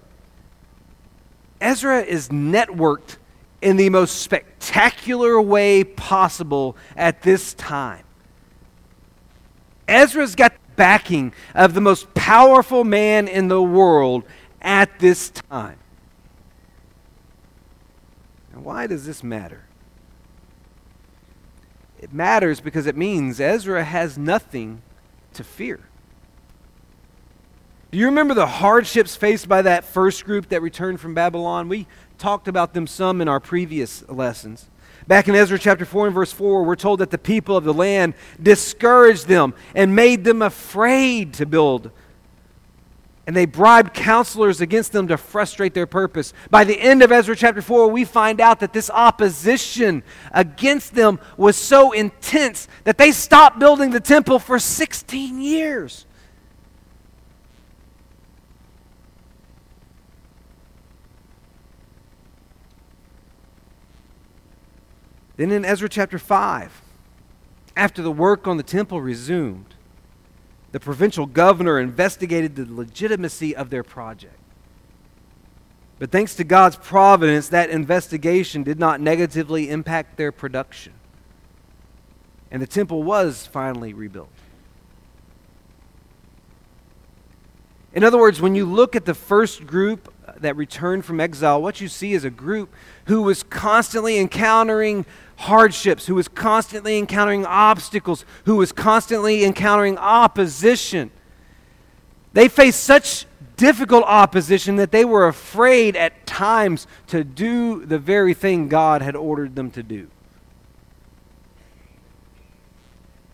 Ezra 1.60 2.02
is 2.02 2.30
networked 2.30 3.18
in 3.62 3.78
the 3.78 3.90
most 3.90 4.22
spectacular 4.22 5.42
way 5.42 5.84
possible 5.84 6.78
at 6.96 7.22
this 7.24 7.54
time. 7.54 8.04
Ezra's 9.88 10.36
got 10.36 10.54
the 10.54 10.60
backing 10.76 11.34
of 11.56 11.74
the 11.74 11.82
most 11.82 12.14
powerful 12.14 12.84
man 12.84 13.28
in 13.28 13.48
the 13.48 13.62
world 13.62 14.24
at 14.62 15.00
this 15.00 15.30
time. 15.30 15.80
Now, 18.54 18.60
why 18.60 18.88
does 18.88 19.06
this 19.06 19.24
matter? 19.24 19.64
It 22.00 22.14
matters 22.14 22.60
because 22.60 22.86
it 22.86 22.96
means 22.96 23.40
Ezra 23.40 23.84
has 23.84 24.18
nothing 24.18 24.82
to 25.34 25.44
fear. 25.44 25.87
Do 27.90 27.98
you 27.98 28.08
remember 28.08 28.34
the 28.34 28.48
hardships 28.48 29.16
faced 29.16 29.48
by 29.48 29.62
that 29.62 29.86
first 29.86 30.26
group 30.26 30.50
that 30.50 30.62
returned 30.62 31.00
from 31.00 31.14
Babylon? 31.14 31.70
We 31.70 31.88
talked 32.18 32.50
about 32.50 32.74
them 32.74 32.86
some 32.86 33.22
in 33.22 33.30
our 33.30 33.40
previous 33.40 34.08
lessons. 34.10 34.70
Back 35.08 35.30
in 35.30 35.36
Ezra 35.36 35.58
chapter 35.58 35.86
4 35.86 36.08
and 36.08 36.16
verse 36.16 36.34
4, 36.34 36.64
we're 36.64 36.76
told 36.76 37.00
that 37.00 37.12
the 37.12 37.18
people 37.18 37.56
of 37.56 37.64
the 37.64 37.74
land 37.74 38.14
discouraged 38.44 39.28
them 39.28 39.54
and 39.74 39.96
made 39.96 40.26
them 40.26 40.42
afraid 40.42 41.34
to 41.36 41.46
build. 41.46 41.92
And 43.26 43.34
they 43.34 43.46
bribed 43.46 43.94
counselors 43.94 44.60
against 44.60 44.92
them 44.92 45.08
to 45.08 45.18
frustrate 45.18 45.74
their 45.74 45.88
purpose. 45.88 46.34
By 46.50 46.66
the 46.66 46.78
end 46.78 47.02
of 47.04 47.14
Ezra 47.14 47.38
chapter 47.38 47.62
4, 47.62 47.88
we 47.88 48.04
find 48.04 48.42
out 48.42 48.60
that 48.60 48.74
this 48.74 48.90
opposition 48.90 50.04
against 50.34 50.94
them 50.94 51.22
was 51.38 51.56
so 51.56 51.94
intense 51.94 52.68
that 52.84 52.98
they 52.98 53.14
stopped 53.14 53.60
building 53.60 53.92
the 53.92 54.02
temple 54.02 54.40
for 54.40 54.60
16 54.60 55.42
years. 55.42 56.06
Then 65.38 65.52
in 65.52 65.64
Ezra 65.64 65.88
chapter 65.88 66.20
5, 66.20 66.82
after 67.76 68.02
the 68.02 68.12
work 68.12 68.48
on 68.48 68.58
the 68.58 68.64
temple 68.64 69.02
resumed, 69.02 69.76
the 70.72 70.80
provincial 70.80 71.28
governor 71.28 71.80
investigated 71.80 72.56
the 72.56 72.66
legitimacy 72.66 73.56
of 73.56 73.70
their 73.70 73.84
project. 73.84 74.34
But 76.00 76.12
thanks 76.12 76.36
to 76.36 76.44
God's 76.44 76.76
providence, 76.76 77.50
that 77.50 77.70
investigation 77.70 78.64
did 78.64 78.80
not 78.80 79.00
negatively 79.00 79.70
impact 79.70 80.18
their 80.18 80.32
production. 80.32 80.94
And 82.52 82.62
the 82.62 82.68
temple 82.68 83.04
was 83.04 83.48
finally 83.48 83.94
rebuilt. 83.94 84.30
In 87.94 88.04
other 88.04 88.18
words, 88.18 88.40
when 88.42 88.54
you 88.54 88.66
look 88.66 88.96
at 88.96 89.06
the 89.06 89.16
first 89.16 89.66
group 89.66 90.14
that 90.42 90.56
returned 90.56 91.06
from 91.06 91.20
exile, 91.20 91.62
what 91.62 91.82
you 91.82 91.88
see 91.88 92.14
is 92.14 92.24
a 92.24 92.30
group 92.30 92.74
who 93.06 93.22
was 93.22 93.44
constantly 93.44 94.18
encountering 94.18 95.06
hardships, 95.38 96.08
who 96.08 96.16
was 96.16 96.28
constantly 96.28 96.98
encountering 96.98 97.46
obstacles, 97.46 98.26
who 98.46 98.56
was 98.56 98.72
constantly 98.72 99.44
encountering 99.44 99.98
opposition. 99.98 101.12
They 102.34 102.48
faced 102.48 102.84
such 102.84 103.26
difficult 103.56 104.04
opposition 104.06 104.76
that 104.76 104.92
they 104.92 105.04
were 105.04 105.28
afraid 105.28 105.96
at 105.96 106.26
times 106.26 106.88
to 107.08 107.24
do 107.24 107.86
the 107.86 108.00
very 108.00 108.34
thing 108.34 108.68
God 108.68 109.02
had 109.02 109.16
ordered 109.16 109.56
them 109.56 109.72
to 109.72 109.84
do. 109.84 110.08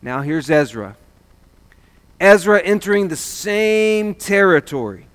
Now 0.02 0.22
here's 0.22 0.50
Ezra. 0.50 0.98
Ezra 2.20 2.62
entering 2.62 3.10
the 3.10 3.16
same 3.16 4.16
territory. 4.16 5.08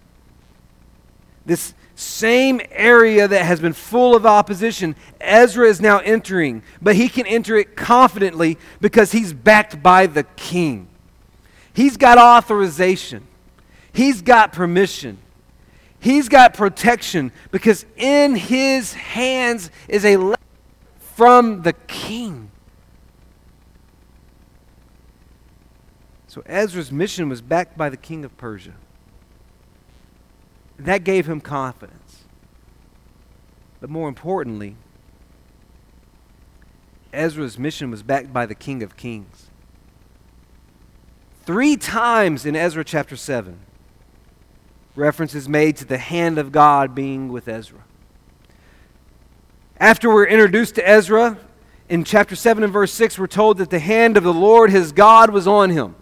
This 1.48 1.72
same 1.94 2.60
area 2.70 3.26
that 3.26 3.42
has 3.46 3.58
been 3.58 3.72
full 3.72 4.14
of 4.14 4.26
opposition, 4.26 4.94
Ezra 5.18 5.66
is 5.66 5.80
now 5.80 5.98
entering, 6.00 6.62
but 6.82 6.94
he 6.94 7.08
can 7.08 7.26
enter 7.26 7.56
it 7.56 7.74
confidently 7.74 8.58
because 8.82 9.12
he's 9.12 9.32
backed 9.32 9.82
by 9.82 10.06
the 10.06 10.24
king. 10.36 10.88
He's 11.72 11.96
got 11.96 12.18
authorization, 12.18 13.26
he's 13.94 14.20
got 14.20 14.52
permission, 14.52 15.16
he's 15.98 16.28
got 16.28 16.52
protection 16.52 17.32
because 17.50 17.86
in 17.96 18.36
his 18.36 18.92
hands 18.92 19.70
is 19.88 20.04
a 20.04 20.18
letter 20.18 20.42
from 21.14 21.62
the 21.62 21.72
king. 21.72 22.50
So 26.26 26.42
Ezra's 26.44 26.92
mission 26.92 27.30
was 27.30 27.40
backed 27.40 27.78
by 27.78 27.88
the 27.88 27.96
king 27.96 28.26
of 28.26 28.36
Persia. 28.36 28.74
That 30.78 31.04
gave 31.04 31.28
him 31.28 31.40
confidence. 31.40 32.24
But 33.80 33.90
more 33.90 34.08
importantly, 34.08 34.76
Ezra's 37.12 37.58
mission 37.58 37.90
was 37.90 38.02
backed 38.02 38.32
by 38.32 38.46
the 38.46 38.54
King 38.54 38.82
of 38.82 38.96
Kings. 38.96 39.46
Three 41.44 41.76
times 41.76 42.44
in 42.44 42.54
Ezra 42.54 42.84
chapter 42.84 43.16
7, 43.16 43.58
reference 44.94 45.34
is 45.34 45.48
made 45.48 45.76
to 45.78 45.84
the 45.84 45.98
hand 45.98 46.38
of 46.38 46.52
God 46.52 46.94
being 46.94 47.28
with 47.28 47.48
Ezra. 47.48 47.84
After 49.80 50.12
we're 50.12 50.26
introduced 50.26 50.74
to 50.74 50.86
Ezra, 50.86 51.38
in 51.88 52.04
chapter 52.04 52.36
7 52.36 52.62
and 52.62 52.72
verse 52.72 52.92
6, 52.92 53.18
we're 53.18 53.26
told 53.28 53.58
that 53.58 53.70
the 53.70 53.78
hand 53.78 54.16
of 54.16 54.24
the 54.24 54.34
Lord 54.34 54.70
his 54.70 54.92
God 54.92 55.30
was 55.30 55.46
on 55.46 55.70
him. 55.70 55.94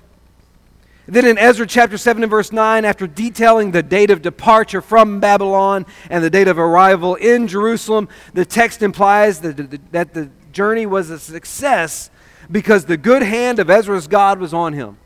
Then 1.09 1.25
in 1.25 1.39
Ezra 1.39 1.67
chapter 1.67 1.97
7 1.97 2.25
and 2.25 2.31
verse 2.31 2.51
9, 2.51 2.85
after 2.85 3.07
detailing 3.07 3.71
the 3.71 3.83
date 3.83 4.11
of 4.11 4.23
departure 4.23 4.81
from 4.81 5.21
Babylon 5.21 5.87
and 6.11 6.23
the 6.23 6.31
date 6.31 6.49
of 6.49 6.59
arrival 6.59 7.15
in 7.15 7.47
Jerusalem, 7.47 8.09
the 8.35 8.45
text 8.45 8.83
implies 8.83 9.41
that, 9.41 9.93
that 9.93 10.15
the 10.15 10.31
journey 10.53 10.85
was 10.85 11.11
a 11.11 11.19
success 11.19 12.11
because 12.51 12.87
the 12.87 12.97
good 12.97 13.23
hand 13.23 13.61
of 13.61 13.71
Ezra's 13.71 14.09
God 14.09 14.41
was 14.41 14.53
on 14.53 14.73
him. 14.73 14.99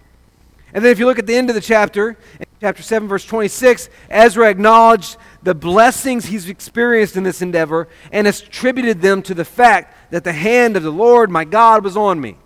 And 0.72 0.84
then 0.84 0.92
if 0.92 0.98
you 0.98 1.06
look 1.06 1.18
at 1.18 1.26
the 1.26 1.34
end 1.34 1.50
of 1.50 1.54
the 1.54 1.60
chapter, 1.60 2.10
in 2.38 2.46
chapter 2.60 2.82
7, 2.82 3.08
verse 3.08 3.24
26, 3.26 3.90
Ezra 4.08 4.48
acknowledged 4.48 5.16
the 5.42 5.54
blessings 5.54 6.26
he's 6.26 6.48
experienced 6.48 7.16
in 7.16 7.24
this 7.24 7.42
endeavor 7.42 7.88
and 8.12 8.26
attributed 8.26 9.02
them 9.02 9.20
to 9.22 9.34
the 9.34 9.44
fact 9.44 10.12
that 10.12 10.24
the 10.24 10.32
hand 10.32 10.76
of 10.76 10.82
the 10.82 10.92
Lord 10.92 11.30
my 11.30 11.44
God 11.44 11.84
was 11.84 11.96
on 11.96 12.20
me. 12.20 12.36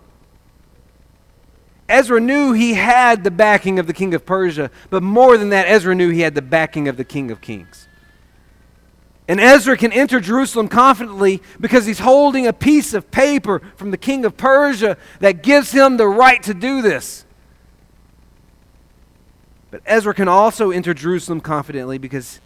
Ezra 1.87 2.19
knew 2.19 2.53
he 2.53 2.73
had 2.73 3.23
the 3.23 3.31
backing 3.31 3.77
of 3.77 3.87
the 3.87 3.93
king 3.93 4.13
of 4.13 4.25
Persia, 4.25 4.71
but 4.89 5.03
more 5.03 5.37
than 5.37 5.49
that, 5.49 5.67
Ezra 5.67 5.93
knew 5.93 6.09
he 6.09 6.21
had 6.21 6.35
the 6.35 6.41
backing 6.41 6.87
of 6.87 6.97
the 6.97 7.03
king 7.03 7.29
of 7.29 7.41
kings. 7.41 7.87
And 9.27 9.39
Ezra 9.39 9.75
can 9.75 9.91
enter 9.91 10.19
Jerusalem 10.19 10.67
confidently 10.67 11.41
because 11.59 11.85
he's 11.85 11.99
holding 11.99 12.45
a 12.45 12.53
piece 12.53 12.93
of 12.93 13.09
paper 13.09 13.61
from 13.75 13.91
the 13.91 13.97
king 13.97 14.23
of 14.23 14.37
Persia 14.37 14.97
that 15.19 15.41
gives 15.41 15.71
him 15.71 15.97
the 15.97 16.07
right 16.07 16.41
to 16.43 16.53
do 16.53 16.81
this. 16.81 17.25
But 19.71 19.81
Ezra 19.85 20.13
can 20.13 20.27
also 20.27 20.71
enter 20.71 20.93
Jerusalem 20.93 21.41
confidently 21.41 21.97
because 21.97 22.39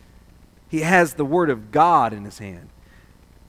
he 0.70 0.82
has 0.82 1.16
the 1.16 1.26
word 1.26 1.50
of 1.50 1.72
God 1.72 2.14
in 2.14 2.24
his 2.24 2.40
hand. 2.40 2.70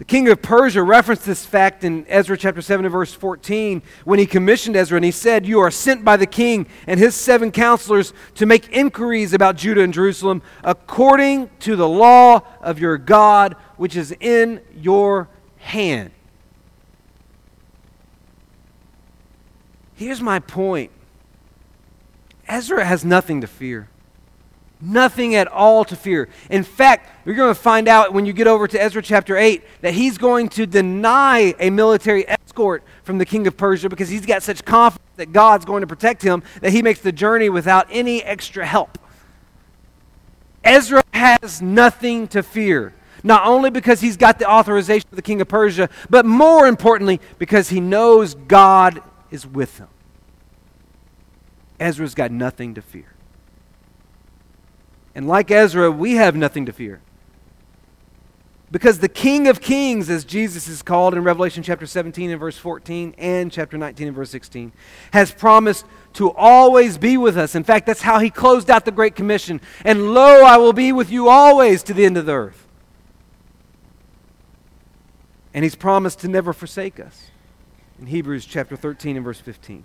The 0.00 0.06
king 0.06 0.28
of 0.28 0.40
Persia 0.40 0.82
referenced 0.82 1.26
this 1.26 1.44
fact 1.44 1.84
in 1.84 2.06
Ezra 2.08 2.34
chapter 2.34 2.62
7 2.62 2.86
and 2.86 2.90
verse 2.90 3.12
14 3.12 3.82
when 4.06 4.18
he 4.18 4.24
commissioned 4.24 4.74
Ezra 4.74 4.96
and 4.96 5.04
he 5.04 5.10
said, 5.10 5.44
You 5.44 5.60
are 5.60 5.70
sent 5.70 6.06
by 6.06 6.16
the 6.16 6.24
king 6.24 6.66
and 6.86 6.98
his 6.98 7.14
seven 7.14 7.52
counselors 7.52 8.14
to 8.36 8.46
make 8.46 8.72
inquiries 8.74 9.34
about 9.34 9.56
Judah 9.56 9.82
and 9.82 9.92
Jerusalem 9.92 10.40
according 10.64 11.50
to 11.60 11.76
the 11.76 11.86
law 11.86 12.40
of 12.62 12.78
your 12.78 12.96
God, 12.96 13.56
which 13.76 13.94
is 13.94 14.16
in 14.20 14.62
your 14.74 15.28
hand. 15.58 16.12
Here's 19.96 20.22
my 20.22 20.38
point 20.38 20.92
Ezra 22.48 22.86
has 22.86 23.04
nothing 23.04 23.42
to 23.42 23.46
fear. 23.46 23.90
Nothing 24.80 25.34
at 25.34 25.46
all 25.46 25.84
to 25.84 25.96
fear. 25.96 26.28
In 26.48 26.62
fact, 26.62 27.10
you're 27.26 27.34
going 27.34 27.54
to 27.54 27.60
find 27.60 27.86
out 27.86 28.14
when 28.14 28.24
you 28.24 28.32
get 28.32 28.46
over 28.46 28.66
to 28.66 28.82
Ezra 28.82 29.02
chapter 29.02 29.36
8 29.36 29.62
that 29.82 29.92
he's 29.92 30.16
going 30.16 30.48
to 30.50 30.66
deny 30.66 31.54
a 31.58 31.68
military 31.68 32.26
escort 32.28 32.82
from 33.02 33.18
the 33.18 33.26
king 33.26 33.46
of 33.46 33.56
Persia 33.56 33.90
because 33.90 34.08
he's 34.08 34.24
got 34.24 34.42
such 34.42 34.64
confidence 34.64 35.06
that 35.16 35.32
God's 35.32 35.66
going 35.66 35.82
to 35.82 35.86
protect 35.86 36.22
him 36.22 36.42
that 36.62 36.72
he 36.72 36.80
makes 36.80 37.00
the 37.00 37.12
journey 37.12 37.50
without 37.50 37.88
any 37.90 38.22
extra 38.22 38.64
help. 38.64 38.98
Ezra 40.64 41.02
has 41.12 41.60
nothing 41.60 42.26
to 42.28 42.42
fear, 42.42 42.94
not 43.22 43.46
only 43.46 43.70
because 43.70 44.00
he's 44.00 44.16
got 44.16 44.38
the 44.38 44.50
authorization 44.50 45.08
of 45.10 45.16
the 45.16 45.22
king 45.22 45.42
of 45.42 45.48
Persia, 45.48 45.90
but 46.08 46.24
more 46.24 46.66
importantly, 46.66 47.20
because 47.38 47.68
he 47.68 47.80
knows 47.80 48.34
God 48.34 49.02
is 49.30 49.46
with 49.46 49.78
him. 49.78 49.88
Ezra's 51.78 52.14
got 52.14 52.30
nothing 52.30 52.74
to 52.74 52.82
fear. 52.82 53.14
And 55.14 55.26
like 55.26 55.50
Ezra, 55.50 55.90
we 55.90 56.14
have 56.14 56.36
nothing 56.36 56.66
to 56.66 56.72
fear. 56.72 57.00
Because 58.70 59.00
the 59.00 59.08
King 59.08 59.48
of 59.48 59.60
Kings, 59.60 60.08
as 60.08 60.24
Jesus 60.24 60.68
is 60.68 60.80
called 60.80 61.14
in 61.14 61.24
Revelation 61.24 61.62
chapter 61.62 61.86
17 61.86 62.30
and 62.30 62.38
verse 62.38 62.56
14 62.56 63.16
and 63.18 63.50
chapter 63.50 63.76
19 63.76 64.08
and 64.08 64.16
verse 64.16 64.30
16, 64.30 64.72
has 65.12 65.32
promised 65.32 65.84
to 66.12 66.30
always 66.30 66.96
be 66.96 67.16
with 67.16 67.36
us. 67.36 67.56
In 67.56 67.64
fact, 67.64 67.86
that's 67.86 68.02
how 68.02 68.20
he 68.20 68.30
closed 68.30 68.70
out 68.70 68.84
the 68.84 68.92
Great 68.92 69.16
Commission. 69.16 69.60
And 69.84 70.14
lo, 70.14 70.44
I 70.44 70.56
will 70.56 70.72
be 70.72 70.92
with 70.92 71.10
you 71.10 71.28
always 71.28 71.82
to 71.84 71.94
the 71.94 72.04
end 72.04 72.16
of 72.16 72.26
the 72.26 72.32
earth. 72.32 72.68
And 75.52 75.64
he's 75.64 75.74
promised 75.74 76.20
to 76.20 76.28
never 76.28 76.52
forsake 76.52 77.00
us 77.00 77.30
in 77.98 78.06
Hebrews 78.06 78.46
chapter 78.46 78.76
13 78.76 79.16
and 79.16 79.24
verse 79.24 79.40
15. 79.40 79.82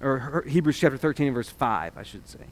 Or 0.00 0.44
Hebrews 0.46 0.78
chapter 0.78 0.98
13 0.98 1.28
and 1.28 1.34
verse 1.36 1.50
5, 1.50 1.96
I 1.96 2.02
should 2.02 2.28
say. 2.28 2.46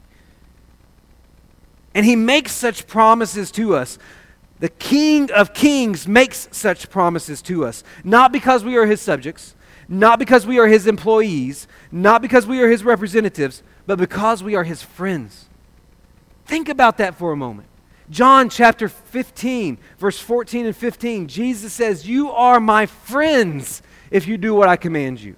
And 1.97 2.05
he 2.05 2.15
makes 2.15 2.51
such 2.51 2.85
promises 2.85 3.49
to 3.53 3.75
us. 3.75 3.97
The 4.59 4.69
King 4.69 5.31
of 5.31 5.55
Kings 5.55 6.07
makes 6.07 6.47
such 6.51 6.91
promises 6.91 7.41
to 7.41 7.65
us, 7.65 7.83
not 8.03 8.31
because 8.31 8.63
we 8.63 8.77
are 8.77 8.85
his 8.85 9.01
subjects, 9.01 9.55
not 9.89 10.19
because 10.19 10.45
we 10.45 10.59
are 10.59 10.67
his 10.67 10.85
employees, 10.85 11.67
not 11.91 12.21
because 12.21 12.45
we 12.45 12.61
are 12.61 12.69
his 12.69 12.83
representatives, 12.83 13.63
but 13.87 13.97
because 13.97 14.43
we 14.43 14.53
are 14.53 14.63
his 14.63 14.83
friends. 14.83 15.45
Think 16.45 16.69
about 16.69 16.99
that 16.99 17.15
for 17.15 17.31
a 17.31 17.35
moment. 17.35 17.67
John 18.11 18.47
chapter 18.47 18.89
15, 18.89 19.79
verse 19.97 20.19
14 20.19 20.67
and 20.67 20.75
15, 20.75 21.27
Jesus 21.27 21.73
says, 21.73 22.07
You 22.07 22.29
are 22.29 22.59
my 22.59 22.85
friends 22.85 23.81
if 24.11 24.27
you 24.27 24.37
do 24.37 24.53
what 24.53 24.69
I 24.69 24.75
command 24.75 25.19
you. 25.19 25.35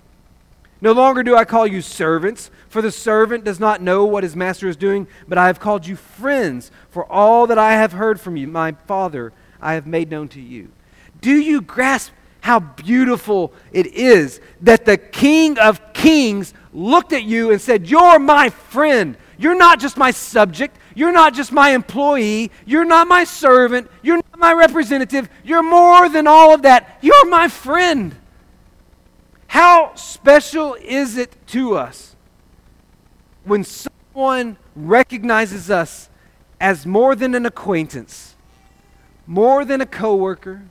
No 0.81 0.93
longer 0.93 1.23
do 1.23 1.35
I 1.35 1.43
call 1.43 1.67
you 1.67 1.81
servants, 1.81 2.49
for 2.69 2.81
the 2.81 2.91
servant 2.91 3.43
does 3.43 3.59
not 3.59 3.81
know 3.81 4.05
what 4.05 4.23
his 4.23 4.35
master 4.35 4.69
is 4.69 4.77
doing, 4.77 5.07
but 5.27 5.37
I 5.37 5.47
have 5.47 5.59
called 5.59 5.85
you 5.85 5.95
friends, 5.95 6.71
for 6.89 7.05
all 7.11 7.47
that 7.47 7.57
I 7.57 7.73
have 7.73 7.91
heard 7.91 8.19
from 8.19 8.37
you, 8.37 8.47
my 8.47 8.71
Father, 8.87 9.33
I 9.61 9.73
have 9.73 9.85
made 9.85 10.09
known 10.09 10.29
to 10.29 10.41
you. 10.41 10.71
Do 11.19 11.35
you 11.35 11.61
grasp 11.61 12.13
how 12.41 12.59
beautiful 12.59 13.51
it 13.71 13.87
is 13.87 14.39
that 14.61 14.85
the 14.85 14.97
King 14.97 15.59
of 15.59 15.93
Kings 15.93 16.53
looked 16.73 17.11
at 17.11 17.23
you 17.23 17.51
and 17.51 17.59
said, 17.59 17.89
You're 17.89 18.19
my 18.19 18.49
friend. 18.49 19.17
You're 19.37 19.55
not 19.55 19.79
just 19.79 19.97
my 19.97 20.11
subject. 20.11 20.77
You're 20.95 21.11
not 21.11 21.33
just 21.33 21.51
my 21.51 21.71
employee. 21.71 22.51
You're 22.65 22.85
not 22.85 23.07
my 23.07 23.23
servant. 23.23 23.89
You're 24.01 24.17
not 24.17 24.37
my 24.37 24.53
representative. 24.53 25.29
You're 25.43 25.63
more 25.63 26.09
than 26.09 26.27
all 26.27 26.53
of 26.53 26.63
that. 26.63 26.99
You're 27.01 27.25
my 27.25 27.47
friend. 27.47 28.15
How 29.49 29.95
special 29.95 30.75
is 30.75 31.17
it 31.17 31.35
to 31.47 31.75
us 31.75 32.15
when 33.43 33.63
someone 33.63 34.57
recognizes 34.75 35.71
us 35.71 36.07
as 36.61 36.85
more 36.85 37.15
than 37.15 37.33
an 37.33 37.47
acquaintance, 37.47 38.35
more 39.25 39.65
than 39.65 39.81
a 39.81 39.87
coworker, 39.87 40.61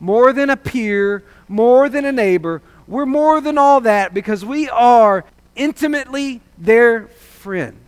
more 0.00 0.32
than 0.32 0.50
a 0.50 0.56
peer, 0.56 1.22
more 1.46 1.88
than 1.88 2.04
a 2.04 2.10
neighbor. 2.10 2.60
We're 2.88 3.06
more 3.06 3.40
than 3.40 3.56
all 3.56 3.80
that 3.82 4.12
because 4.12 4.44
we 4.44 4.68
are 4.68 5.24
intimately 5.54 6.40
their 6.58 7.06
friend. 7.06 7.78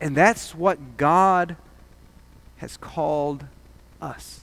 And 0.00 0.16
that's 0.16 0.54
what 0.54 0.96
God 0.96 1.56
has 2.62 2.76
called 2.76 3.44
us. 4.00 4.42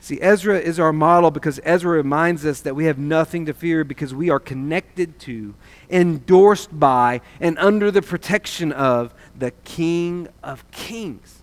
See, 0.00 0.20
Ezra 0.20 0.58
is 0.58 0.80
our 0.80 0.92
model 0.92 1.30
because 1.30 1.60
Ezra 1.62 1.92
reminds 1.92 2.44
us 2.44 2.60
that 2.62 2.74
we 2.74 2.86
have 2.86 2.98
nothing 2.98 3.46
to 3.46 3.54
fear 3.54 3.84
because 3.84 4.12
we 4.12 4.30
are 4.30 4.40
connected 4.40 5.20
to, 5.20 5.54
endorsed 5.88 6.76
by, 6.76 7.20
and 7.40 7.56
under 7.60 7.92
the 7.92 8.02
protection 8.02 8.72
of 8.72 9.14
the 9.38 9.52
King 9.62 10.26
of 10.42 10.68
Kings. 10.72 11.42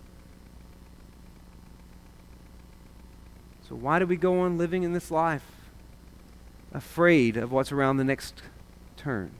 So, 3.69 3.75
why 3.75 3.99
do 3.99 4.07
we 4.07 4.17
go 4.17 4.41
on 4.41 4.57
living 4.57 4.83
in 4.83 4.91
this 4.91 5.09
life 5.09 5.45
afraid 6.73 7.37
of 7.37 7.49
what's 7.53 7.71
around 7.71 7.95
the 7.95 8.03
next 8.03 8.41
turn? 8.97 9.31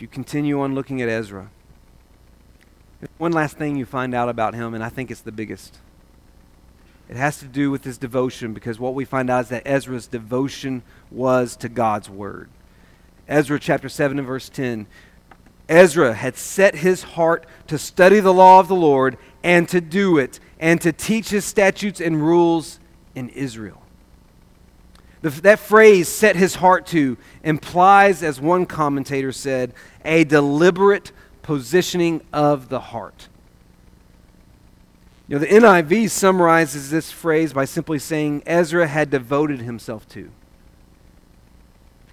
You 0.00 0.08
continue 0.08 0.60
on 0.60 0.74
looking 0.74 1.02
at 1.02 1.08
Ezra, 1.10 1.50
one 3.18 3.32
last 3.32 3.58
thing 3.58 3.76
you 3.76 3.84
find 3.84 4.14
out 4.14 4.28
about 4.28 4.54
him, 4.54 4.74
and 4.74 4.82
I 4.82 4.88
think 4.88 5.10
it's 5.10 5.20
the 5.20 5.32
biggest. 5.32 5.78
It 7.08 7.16
has 7.16 7.38
to 7.40 7.46
do 7.46 7.70
with 7.70 7.84
his 7.84 7.98
devotion 7.98 8.54
because 8.54 8.78
what 8.78 8.94
we 8.94 9.04
find 9.04 9.28
out 9.28 9.44
is 9.44 9.48
that 9.50 9.66
Ezra's 9.66 10.06
devotion 10.06 10.82
was 11.10 11.56
to 11.56 11.68
God's 11.68 12.08
word. 12.08 12.48
Ezra 13.28 13.58
chapter 13.58 13.88
7 13.88 14.18
and 14.18 14.26
verse 14.26 14.48
10. 14.48 14.86
Ezra 15.68 16.14
had 16.14 16.36
set 16.36 16.76
his 16.76 17.02
heart 17.02 17.46
to 17.66 17.78
study 17.78 18.20
the 18.20 18.32
law 18.32 18.58
of 18.58 18.68
the 18.68 18.74
Lord 18.74 19.18
and 19.42 19.68
to 19.68 19.80
do 19.80 20.18
it 20.18 20.40
and 20.58 20.80
to 20.80 20.92
teach 20.92 21.30
his 21.30 21.44
statutes 21.44 22.00
and 22.00 22.22
rules 22.22 22.80
in 23.14 23.28
Israel. 23.30 23.79
The, 25.22 25.30
that 25.42 25.58
phrase, 25.58 26.08
set 26.08 26.36
his 26.36 26.54
heart 26.54 26.86
to, 26.88 27.18
implies, 27.42 28.22
as 28.22 28.40
one 28.40 28.64
commentator 28.64 29.32
said, 29.32 29.74
a 30.04 30.24
deliberate 30.24 31.12
positioning 31.42 32.22
of 32.32 32.68
the 32.68 32.80
heart. 32.80 33.28
You 35.28 35.38
know, 35.38 35.40
the 35.40 35.46
NIV 35.46 36.10
summarizes 36.10 36.90
this 36.90 37.12
phrase 37.12 37.52
by 37.52 37.64
simply 37.64 37.98
saying 37.98 38.42
Ezra 38.46 38.86
had 38.86 39.10
devoted 39.10 39.60
himself 39.60 40.08
to. 40.08 40.30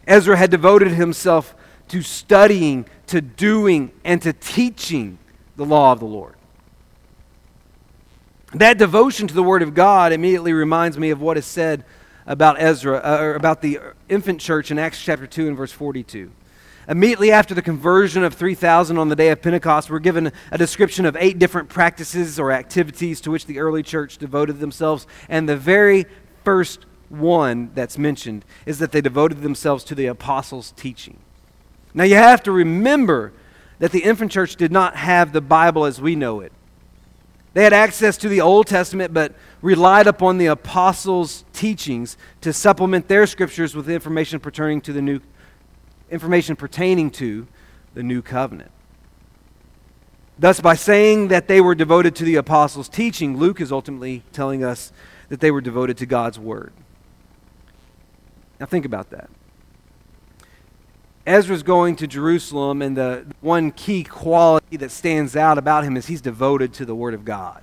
Ezra 0.06 0.38
had 0.38 0.52
devoted 0.52 0.90
himself 0.92 1.56
to 1.88 2.02
studying, 2.02 2.86
to 3.08 3.22
doing, 3.22 3.92
and 4.04 4.22
to 4.22 4.34
teaching 4.34 5.18
the 5.56 5.66
law 5.66 5.94
of 5.94 6.00
the 6.00 6.06
Lord. 6.06 6.36
That 8.54 8.78
devotion 8.78 9.28
to 9.28 9.34
the 9.34 9.44
Word 9.44 9.62
of 9.62 9.74
God 9.74 10.14
immediately 10.14 10.54
reminds 10.54 10.98
me 10.98 11.10
of 11.10 11.20
what 11.20 11.38
is 11.38 11.46
said 11.46 11.84
about 12.28 12.62
Ezra, 12.62 12.98
uh, 12.98 13.18
or 13.20 13.36
about 13.36 13.62
the 13.62 13.80
infant 14.10 14.40
church 14.42 14.70
in 14.70 14.78
Acts 14.78 15.02
chapter 15.02 15.26
2 15.26 15.48
and 15.48 15.58
verse 15.58 15.72
42. 15.72 16.32
Immediately 16.90 17.32
after 17.32 17.54
the 17.54 17.62
conversion 17.62 18.24
of 18.24 18.34
3,000 18.34 18.98
on 18.98 19.10
the 19.10 19.16
day 19.16 19.30
of 19.30 19.42
Pentecost, 19.42 19.90
we're 19.90 20.00
given 20.00 20.32
a 20.52 20.58
description 20.58 21.06
of 21.06 21.18
eight 21.20 21.40
different 21.40 21.68
practices 21.68 22.40
or 22.40 22.52
activities 22.52 23.20
to 23.22 23.32
which 23.32 23.46
the 23.46 23.60
early 23.60 23.84
church 23.84 24.18
devoted 24.18 24.60
themselves. 24.60 25.08
And 25.28 25.50
the 25.50 25.58
very 25.58 26.06
first 26.46 26.86
one 27.10 27.72
that's 27.74 27.98
mentioned 27.98 28.46
is 28.66 28.80
that 28.80 28.92
they 28.92 29.02
devoted 29.02 29.42
themselves 29.42 29.84
to 29.86 29.96
the 29.96 30.06
apostles' 30.06 30.74
teaching. 30.78 31.20
Now, 31.94 32.06
you 32.06 32.16
have 32.16 32.44
to 32.44 32.52
remember 32.52 33.34
that 33.80 33.92
the 33.92 34.04
infant 34.04 34.32
church 34.32 34.56
did 34.56 34.72
not 34.72 34.96
have 34.96 35.34
the 35.34 35.42
Bible 35.42 35.86
as 35.86 36.02
we 36.02 36.16
know 36.16 36.40
it. 36.40 36.52
They 37.58 37.64
had 37.64 37.74
access 37.74 38.18
to 38.18 38.30
the 38.30 38.40
Old 38.40 38.68
Testament, 38.68 39.16
but 39.16 39.34
relied 39.64 40.06
upon 40.06 40.38
the 40.38 40.46
apostles' 40.46 41.44
teachings 41.54 42.16
to 42.42 42.54
supplement 42.54 43.08
their 43.08 43.26
scriptures 43.26 43.74
with 43.74 43.90
information 43.90 44.40
pertaining 44.40 44.80
to 44.82 44.94
the 44.94 45.02
new 45.02 45.22
information 46.12 46.56
pertaining 46.56 47.10
to 47.10 47.48
the 47.96 48.04
new 48.04 48.22
covenant. 48.22 48.70
Thus, 50.38 50.62
by 50.62 50.76
saying 50.76 51.30
that 51.30 51.48
they 51.48 51.60
were 51.60 51.74
devoted 51.74 52.16
to 52.18 52.24
the 52.24 52.36
apostles' 52.36 52.90
teaching, 52.90 53.38
Luke 53.38 53.60
is 53.60 53.72
ultimately 53.72 54.22
telling 54.32 54.64
us 54.64 54.92
that 55.30 55.40
they 55.40 55.50
were 55.50 55.60
devoted 55.60 55.98
to 55.98 56.06
God's 56.06 56.38
word. 56.38 56.74
Now, 58.60 58.68
think 58.68 58.86
about 58.86 59.10
that. 59.10 59.32
Ezra's 61.28 61.62
going 61.62 61.98
to 61.98 62.08
Jerusalem, 62.08 62.82
and 62.82 62.96
the 62.96 63.26
one 63.42 63.72
key 63.72 64.06
quality 64.06 64.78
that 64.78 64.92
stands 64.92 65.36
out 65.36 65.58
about 65.58 65.84
him 65.84 65.98
is 65.98 66.08
he's 66.08 66.22
devoted 66.22 66.74
to 66.76 66.86
the 66.86 66.96
Word 66.96 67.14
of 67.14 67.26
God. 67.26 67.62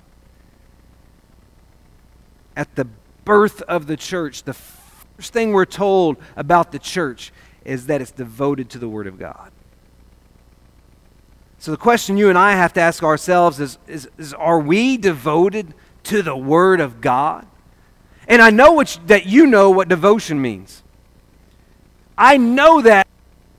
At 2.55 2.75
the 2.75 2.87
birth 3.25 3.63
of 3.63 3.87
the 3.87 3.97
church, 3.97 4.43
the 4.43 4.53
first 4.53 5.33
thing 5.33 5.51
we're 5.51 5.65
told 5.65 6.17
about 6.35 6.71
the 6.71 6.77
church 6.77 7.33
is 7.65 7.87
that 7.87 8.01
it's 8.01 8.11
devoted 8.11 8.69
to 8.69 8.77
the 8.77 8.87
Word 8.87 9.07
of 9.07 9.17
God. 9.17 9.51
So 11.57 11.71
the 11.71 11.77
question 11.77 12.17
you 12.17 12.29
and 12.29 12.37
I 12.37 12.51
have 12.51 12.73
to 12.73 12.81
ask 12.81 13.01
ourselves 13.01 13.59
is, 13.59 13.79
is, 13.87 14.07
is 14.19 14.35
are 14.35 14.59
we 14.59 14.95
devoted 14.95 15.73
to 16.03 16.21
the 16.21 16.37
Word 16.37 16.79
of 16.79 17.01
God? 17.01 17.47
And 18.27 18.43
I 18.43 18.51
know 18.51 18.83
that 19.07 19.25
you 19.25 19.47
know 19.47 19.71
what 19.71 19.87
devotion 19.87 20.39
means. 20.39 20.83
I 22.15 22.37
know 22.37 22.81
that 22.81 23.07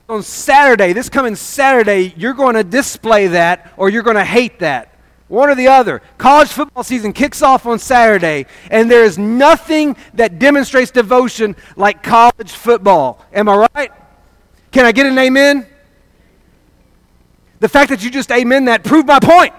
on 0.09 0.23
Saturday, 0.23 0.93
this 0.93 1.09
coming 1.09 1.35
Saturday, 1.35 2.13
you're 2.15 2.33
going 2.33 2.55
to 2.55 2.63
display 2.63 3.27
that 3.27 3.73
or 3.75 3.89
you're 3.89 4.03
going 4.03 4.15
to 4.15 4.23
hate 4.23 4.59
that. 4.59 4.93
One 5.27 5.49
or 5.49 5.55
the 5.55 5.67
other. 5.67 6.01
College 6.17 6.47
football 6.47 6.83
season 6.83 7.11
kicks 7.11 7.41
off 7.41 7.65
on 7.65 7.79
Saturday, 7.79 8.45
and 8.71 8.89
there 8.89 9.03
is 9.03 9.17
nothing 9.17 9.97
that 10.13 10.39
demonstrates 10.39 10.89
devotion 10.91 11.57
like 11.75 12.01
college 12.01 12.51
football. 12.51 13.25
Am 13.33 13.49
I 13.49 13.67
right? 13.75 13.91
Can 14.71 14.85
I 14.85 14.93
get 14.93 15.05
an 15.05 15.17
amen? 15.17 15.67
The 17.59 17.67
fact 17.67 17.89
that 17.89 18.01
you 18.01 18.09
just 18.09 18.31
amen 18.31 18.65
that 18.65 18.85
proved 18.85 19.07
my 19.07 19.19
point. 19.19 19.53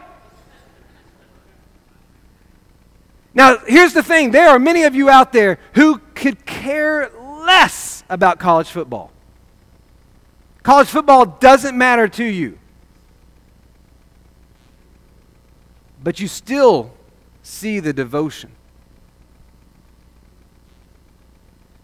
Now, 3.35 3.59
here's 3.59 3.93
the 3.93 4.03
thing 4.03 4.31
there 4.31 4.49
are 4.49 4.59
many 4.59 4.85
of 4.85 4.95
you 4.95 5.11
out 5.11 5.35
there 5.35 5.59
who 5.75 5.99
could 6.15 6.47
care 6.47 7.11
less 7.45 8.03
about 8.09 8.39
college 8.39 8.71
football. 8.71 9.13
College 10.69 10.89
football 10.89 11.25
doesn't 11.25 11.79
matter 11.79 12.07
to 12.09 12.25
you. 12.25 12.59
But 16.05 16.21
you 16.21 16.29
still 16.29 16.93
see 17.43 17.81
the 17.81 17.95
devotion. 17.95 18.53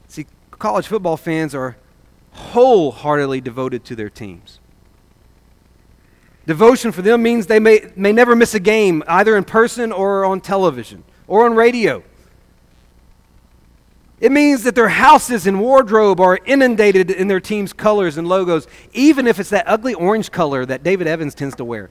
See, 0.08 0.26
college 0.50 0.86
football 0.86 1.16
fans 1.16 1.54
are 1.54 1.78
wholeheartedly 2.32 3.40
devoted 3.40 3.86
to 3.86 3.96
their 3.96 4.10
teams. 4.10 4.60
Devotion 6.46 6.92
for 6.92 7.00
them 7.00 7.22
means 7.22 7.46
they 7.46 7.60
may, 7.60 7.90
may 7.96 8.12
never 8.12 8.36
miss 8.36 8.54
a 8.54 8.60
game, 8.60 9.02
either 9.08 9.34
in 9.34 9.44
person 9.44 9.92
or 9.92 10.26
on 10.26 10.42
television 10.42 11.04
or 11.26 11.46
on 11.46 11.54
radio. 11.54 12.02
It 14.24 14.32
means 14.32 14.62
that 14.62 14.74
their 14.74 14.88
houses 14.88 15.46
and 15.46 15.60
wardrobe 15.60 16.18
are 16.18 16.38
inundated 16.46 17.10
in 17.10 17.28
their 17.28 17.40
team's 17.40 17.74
colors 17.74 18.16
and 18.16 18.26
logos, 18.26 18.66
even 18.94 19.26
if 19.26 19.38
it's 19.38 19.50
that 19.50 19.68
ugly 19.68 19.92
orange 19.92 20.30
color 20.30 20.64
that 20.64 20.82
David 20.82 21.06
Evans 21.06 21.34
tends 21.34 21.54
to 21.56 21.64
wear. 21.66 21.90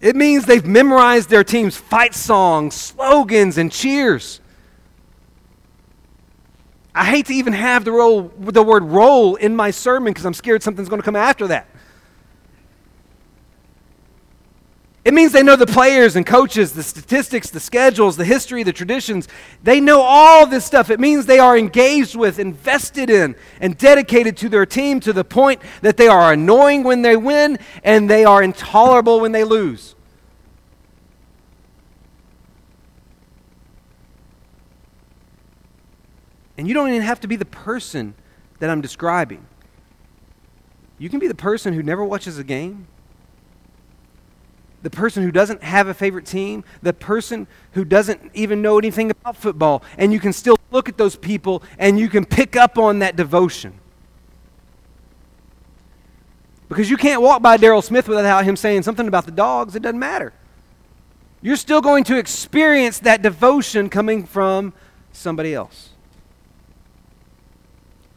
It 0.00 0.16
means 0.16 0.46
they've 0.46 0.64
memorized 0.64 1.28
their 1.28 1.44
team's 1.44 1.76
fight 1.76 2.14
songs, 2.14 2.74
slogans, 2.74 3.58
and 3.58 3.70
cheers. 3.70 4.40
I 6.94 7.04
hate 7.04 7.26
to 7.26 7.34
even 7.34 7.52
have 7.52 7.84
the, 7.84 7.92
role, 7.92 8.32
the 8.38 8.62
word 8.62 8.82
roll 8.82 9.34
in 9.34 9.54
my 9.54 9.72
sermon 9.72 10.14
because 10.14 10.24
I'm 10.24 10.32
scared 10.32 10.62
something's 10.62 10.88
going 10.88 11.02
to 11.02 11.04
come 11.04 11.16
after 11.16 11.48
that. 11.48 11.68
It 15.04 15.12
means 15.12 15.32
they 15.32 15.42
know 15.42 15.56
the 15.56 15.66
players 15.66 16.16
and 16.16 16.24
coaches, 16.24 16.72
the 16.72 16.82
statistics, 16.82 17.50
the 17.50 17.60
schedules, 17.60 18.16
the 18.16 18.24
history, 18.24 18.62
the 18.62 18.72
traditions. 18.72 19.28
They 19.62 19.78
know 19.78 20.00
all 20.00 20.46
this 20.46 20.64
stuff. 20.64 20.88
It 20.88 20.98
means 20.98 21.26
they 21.26 21.38
are 21.38 21.58
engaged 21.58 22.16
with, 22.16 22.38
invested 22.38 23.10
in, 23.10 23.36
and 23.60 23.76
dedicated 23.76 24.34
to 24.38 24.48
their 24.48 24.64
team 24.64 25.00
to 25.00 25.12
the 25.12 25.22
point 25.22 25.60
that 25.82 25.98
they 25.98 26.08
are 26.08 26.32
annoying 26.32 26.84
when 26.84 27.02
they 27.02 27.16
win 27.16 27.58
and 27.82 28.08
they 28.08 28.24
are 28.24 28.42
intolerable 28.42 29.20
when 29.20 29.32
they 29.32 29.44
lose. 29.44 29.94
And 36.56 36.66
you 36.66 36.72
don't 36.72 36.88
even 36.88 37.02
have 37.02 37.20
to 37.20 37.28
be 37.28 37.36
the 37.36 37.44
person 37.44 38.14
that 38.58 38.70
I'm 38.70 38.80
describing. 38.80 39.44
You 40.98 41.10
can 41.10 41.18
be 41.18 41.28
the 41.28 41.34
person 41.34 41.74
who 41.74 41.82
never 41.82 42.02
watches 42.02 42.38
a 42.38 42.44
game 42.44 42.86
the 44.84 44.90
person 44.90 45.22
who 45.22 45.32
doesn't 45.32 45.62
have 45.62 45.88
a 45.88 45.94
favorite 45.94 46.26
team, 46.26 46.62
the 46.82 46.92
person 46.92 47.46
who 47.72 47.86
doesn't 47.86 48.20
even 48.34 48.60
know 48.60 48.78
anything 48.78 49.10
about 49.10 49.34
football, 49.34 49.82
and 49.96 50.12
you 50.12 50.20
can 50.20 50.32
still 50.32 50.58
look 50.70 50.90
at 50.90 50.98
those 50.98 51.16
people 51.16 51.62
and 51.78 51.98
you 51.98 52.08
can 52.08 52.26
pick 52.26 52.54
up 52.54 52.76
on 52.76 52.98
that 52.98 53.16
devotion. 53.16 53.72
Because 56.68 56.90
you 56.90 56.98
can't 56.98 57.22
walk 57.22 57.40
by 57.40 57.56
Daryl 57.56 57.82
Smith 57.82 58.08
without 58.08 58.44
him 58.44 58.56
saying 58.56 58.82
something 58.82 59.08
about 59.08 59.24
the 59.24 59.32
dogs. 59.32 59.74
It 59.74 59.80
doesn't 59.80 59.98
matter. 59.98 60.34
You're 61.40 61.56
still 61.56 61.80
going 61.80 62.04
to 62.04 62.18
experience 62.18 62.98
that 63.00 63.22
devotion 63.22 63.88
coming 63.88 64.26
from 64.26 64.74
somebody 65.12 65.54
else. 65.54 65.90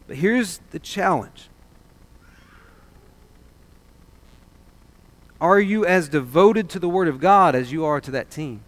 But 0.06 0.16
here's 0.16 0.60
the 0.70 0.78
challenge 0.78 1.47
Are 5.40 5.60
you 5.60 5.86
as 5.86 6.08
devoted 6.08 6.68
to 6.70 6.78
the 6.78 6.88
Word 6.88 7.08
of 7.08 7.20
God 7.20 7.54
as 7.54 7.70
you 7.70 7.84
are 7.84 8.00
to 8.00 8.10
that 8.12 8.30
team? 8.30 8.62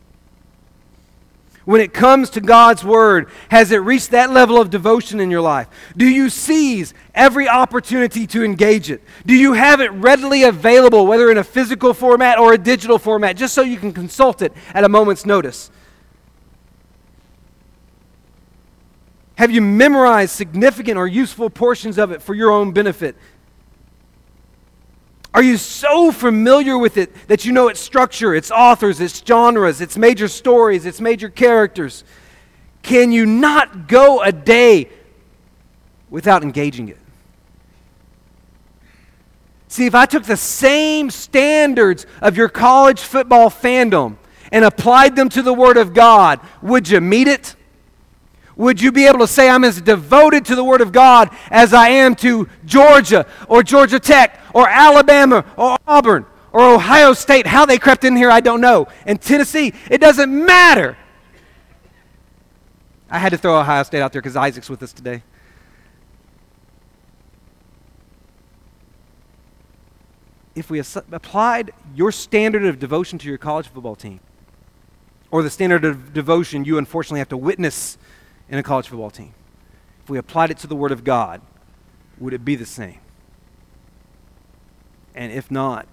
When 1.65 1.81
it 1.81 1.93
comes 1.93 2.31
to 2.31 2.41
God's 2.41 2.83
Word, 2.83 3.29
has 3.51 3.71
it 3.71 3.79
reached 3.79 4.11
that 4.11 4.31
level 4.31 4.61
of 4.61 4.71
devotion 4.71 5.21
in 5.21 5.31
your 5.31 5.41
life? 5.41 5.69
Do 5.97 6.07
you 6.07 6.31
seize 6.31 6.95
every 7.15 7.49
opportunity 7.49 8.27
to 8.29 8.43
engage 8.43 8.91
it? 8.91 9.03
Do 9.27 9.35
you 9.35 9.53
have 9.53 9.81
it 9.81 9.91
readily 9.93 10.45
available, 10.45 11.07
whether 11.07 11.31
in 11.31 11.39
a 11.39 11.45
physical 11.45 11.93
format 11.93 12.39
or 12.39 12.53
a 12.53 12.59
digital 12.59 12.99
format, 12.99 13.37
just 13.37 13.55
so 13.55 13.63
you 13.63 13.77
can 13.77 13.93
consult 13.93 14.41
it 14.43 14.53
at 14.73 14.85
a 14.85 14.89
moment's 14.89 15.27
notice? 15.27 15.71
Have 19.37 19.51
you 19.51 19.61
memorized 19.63 20.33
significant 20.33 20.99
or 20.99 21.07
useful 21.07 21.51
portions 21.51 21.99
of 21.99 22.11
it 22.11 22.21
for 22.21 22.35
your 22.35 22.51
own 22.51 22.73
benefit? 22.73 23.17
Are 25.33 25.43
you 25.43 25.57
so 25.57 26.11
familiar 26.11 26.77
with 26.77 26.97
it 26.97 27.15
that 27.29 27.45
you 27.45 27.53
know 27.53 27.69
its 27.69 27.81
structure, 27.81 28.35
its 28.35 28.51
authors, 28.51 29.01
its 29.01 29.23
genres, 29.25 29.81
its 29.81 29.97
major 29.97 30.27
stories, 30.27 30.87
its 30.87 31.01
major 31.01 31.29
characters? 31.29 32.03
Can 32.83 33.13
you 33.13 33.27
not 33.27 33.87
go 33.87 34.23
a 34.23 34.33
day 34.33 34.89
without 36.09 36.43
engaging 36.43 36.89
it? 36.89 36.99
See, 39.69 39.87
if 39.87 39.95
I 39.95 40.05
took 40.07 40.25
the 40.25 40.37
same 40.37 41.11
standards 41.11 42.05
of 42.21 42.37
your 42.37 42.49
college 42.49 42.99
football 42.99 43.51
fandom 43.51 44.17
and 44.51 44.65
applied 44.65 45.15
them 45.15 45.29
to 45.29 45.43
the 45.43 45.55
Word 45.55 45.77
of 45.77 45.95
God, 45.95 46.41
would 46.61 46.89
you 46.89 47.01
meet 47.01 47.29
it? 47.29 47.55
Would 48.61 48.79
you 48.79 48.93
be 48.93 49.07
able 49.07 49.21
to 49.21 49.27
say, 49.27 49.49
I'm 49.49 49.65
as 49.65 49.81
devoted 49.81 50.45
to 50.47 50.55
the 50.55 50.63
Word 50.63 50.83
of 50.83 50.93
God 50.93 51.31
as 51.51 51.73
I 51.73 51.89
am 51.89 52.15
to 52.17 52.47
Georgia 52.67 53.27
or 53.49 53.63
Georgia 53.63 53.99
Tech 53.99 54.39
or 54.53 54.69
Alabama 54.69 55.47
or 55.57 55.79
Auburn 55.87 56.27
or 56.53 56.75
Ohio 56.75 57.15
State? 57.15 57.47
How 57.47 57.65
they 57.65 57.79
crept 57.79 58.05
in 58.05 58.15
here, 58.15 58.31
I 58.31 58.41
don't 58.41 58.61
know. 58.61 58.87
And 59.07 59.21
Tennessee, 59.21 59.73
it 59.91 59.99
doesn't 59.99 60.31
matter. 60.31 60.99
I 63.09 63.19
had 63.19 63.31
to 63.31 63.39
throw 63.39 63.59
Ohio 63.59 63.83
State 63.83 64.03
out 64.03 64.13
there 64.13 64.21
because 64.21 64.37
Isaac's 64.37 64.69
with 64.69 64.83
us 64.83 64.93
today. 64.93 65.23
If 70.55 70.69
we 70.69 70.81
applied 70.81 71.71
your 71.95 72.13
standard 72.13 72.67
of 72.67 72.79
devotion 72.79 73.19
to 73.21 73.29
your 73.29 73.39
college 73.39 73.69
football 73.69 73.97
team, 73.97 74.21
or 75.31 75.43
the 75.43 75.49
standard 75.49 75.85
of 75.85 76.13
devotion 76.13 76.65
you 76.65 76.77
unfortunately 76.77 77.21
have 77.21 77.29
to 77.29 77.37
witness 77.37 77.97
in 78.51 78.59
a 78.59 78.63
college 78.63 78.89
football 78.89 79.11
team? 79.11 79.33
If 80.03 80.11
we 80.11 80.19
applied 80.19 80.51
it 80.51 80.59
to 80.59 80.67
the 80.67 80.77
Word 80.77 80.93
of 80.93 81.05
God, 81.05 81.41
would 82.19 82.35
it 82.35 82.45
be 82.45 82.57
the 82.57 82.67
same? 82.67 82.99
And 85.15 85.33
if 85.33 85.51
not, 85.51 85.87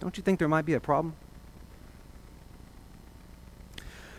don't 0.00 0.16
you 0.16 0.22
think 0.22 0.38
there 0.38 0.48
might 0.48 0.66
be 0.66 0.74
a 0.74 0.80
problem? 0.80 1.14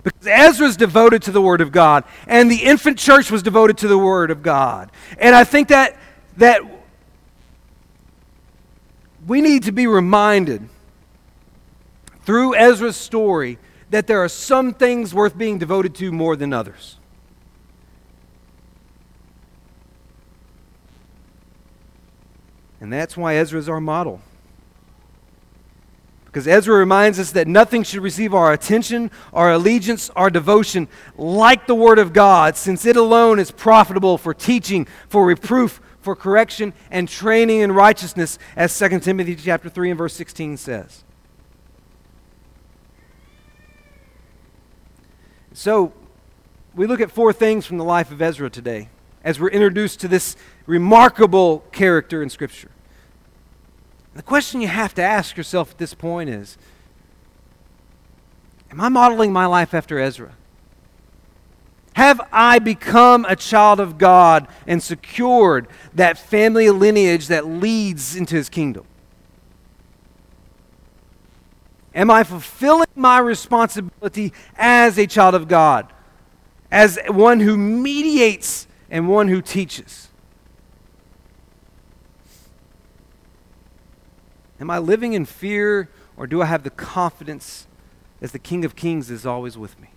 Because 0.03 0.27
Ezra's 0.27 0.77
devoted 0.77 1.21
to 1.23 1.31
the 1.31 1.41
Word 1.41 1.61
of 1.61 1.71
God, 1.71 2.03
and 2.25 2.49
the 2.49 2.63
infant 2.63 2.97
church 2.97 3.29
was 3.29 3.43
devoted 3.43 3.77
to 3.79 3.87
the 3.87 3.97
Word 3.97 4.31
of 4.31 4.41
God. 4.41 4.91
And 5.19 5.35
I 5.35 5.43
think 5.43 5.67
that, 5.67 5.95
that 6.37 6.61
we 9.27 9.41
need 9.41 9.63
to 9.63 9.71
be 9.71 9.85
reminded 9.85 10.67
through 12.25 12.55
Ezra's 12.55 12.95
story 12.95 13.59
that 13.91 14.07
there 14.07 14.23
are 14.23 14.29
some 14.29 14.73
things 14.73 15.13
worth 15.13 15.37
being 15.37 15.59
devoted 15.59 15.93
to 15.95 16.11
more 16.11 16.35
than 16.35 16.53
others. 16.53 16.97
And 22.79 22.91
that's 22.91 23.15
why 23.15 23.35
Ezra 23.35 23.59
is 23.59 23.69
our 23.69 23.79
model. 23.79 24.21
Because 26.25 26.47
Ezra 26.47 26.75
reminds 26.75 27.19
us 27.19 27.31
that 27.33 27.47
nothing 27.47 27.83
should 27.83 28.01
receive 28.01 28.33
our 28.33 28.53
attention, 28.53 29.11
our 29.33 29.51
allegiance, 29.51 30.09
our 30.15 30.29
devotion 30.29 30.87
like 31.17 31.67
the 31.67 31.75
Word 31.75 31.99
of 31.99 32.13
God, 32.13 32.55
since 32.55 32.85
it 32.85 32.95
alone 32.95 33.37
is 33.37 33.51
profitable 33.51 34.17
for 34.17 34.33
teaching, 34.33 34.87
for 35.09 35.25
reproof, 35.25 35.81
for 35.99 36.15
correction, 36.15 36.73
and 36.89 37.09
training 37.09 37.59
in 37.59 37.73
righteousness, 37.73 38.39
as 38.55 38.75
2 38.79 39.01
Timothy 39.01 39.35
chapter 39.35 39.69
3 39.69 39.91
and 39.91 39.97
verse 39.97 40.13
16 40.13 40.55
says. 40.55 41.03
So, 45.53 45.93
we 46.73 46.87
look 46.87 47.01
at 47.01 47.11
four 47.11 47.33
things 47.33 47.65
from 47.65 47.77
the 47.77 47.83
life 47.83 48.11
of 48.11 48.21
Ezra 48.21 48.49
today 48.49 48.87
as 49.23 49.39
we're 49.39 49.49
introduced 49.49 49.99
to 49.99 50.07
this 50.07 50.35
remarkable 50.65 51.63
character 51.71 52.23
in 52.23 52.29
Scripture. 52.29 52.71
The 54.13 54.23
question 54.23 54.61
you 54.61 54.67
have 54.67 54.93
to 54.95 55.01
ask 55.01 55.37
yourself 55.37 55.71
at 55.71 55.77
this 55.77 55.93
point 55.93 56.29
is 56.29 56.57
Am 58.71 58.79
I 58.79 58.87
modeling 58.87 59.33
my 59.33 59.45
life 59.45 59.73
after 59.73 59.99
Ezra? 59.99 60.33
Have 61.93 62.21
I 62.31 62.59
become 62.59 63.25
a 63.25 63.35
child 63.35 63.81
of 63.81 63.97
God 63.97 64.47
and 64.65 64.81
secured 64.81 65.67
that 65.93 66.17
family 66.17 66.69
lineage 66.69 67.27
that 67.27 67.45
leads 67.45 68.15
into 68.15 68.35
his 68.35 68.47
kingdom? 68.47 68.85
Am 71.93 72.09
I 72.09 72.23
fulfilling 72.23 72.87
my 72.95 73.19
responsibility 73.19 74.33
as 74.55 74.97
a 74.97 75.07
child 75.07 75.35
of 75.35 75.47
God, 75.47 75.91
as 76.71 76.97
one 77.07 77.41
who 77.41 77.57
mediates 77.57 78.67
and 78.89 79.09
one 79.09 79.27
who 79.27 79.41
teaches? 79.41 80.09
Am 84.59 84.69
I 84.69 84.77
living 84.77 85.13
in 85.13 85.25
fear 85.25 85.89
or 86.15 86.27
do 86.27 86.41
I 86.41 86.45
have 86.45 86.63
the 86.63 86.69
confidence 86.69 87.67
as 88.21 88.31
the 88.31 88.39
King 88.39 88.63
of 88.63 88.75
Kings 88.75 89.09
is 89.09 89.25
always 89.25 89.57
with 89.57 89.79
me? 89.79 89.89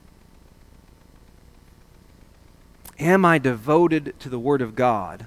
Am 2.99 3.24
I 3.24 3.38
devoted 3.38 4.14
to 4.20 4.28
the 4.28 4.38
Word 4.38 4.62
of 4.62 4.74
God 4.74 5.26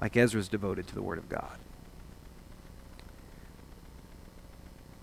like 0.00 0.16
Ezra's 0.16 0.48
devoted 0.48 0.86
to 0.88 0.94
the 0.94 1.02
Word 1.02 1.18
of 1.18 1.28
God? 1.28 1.58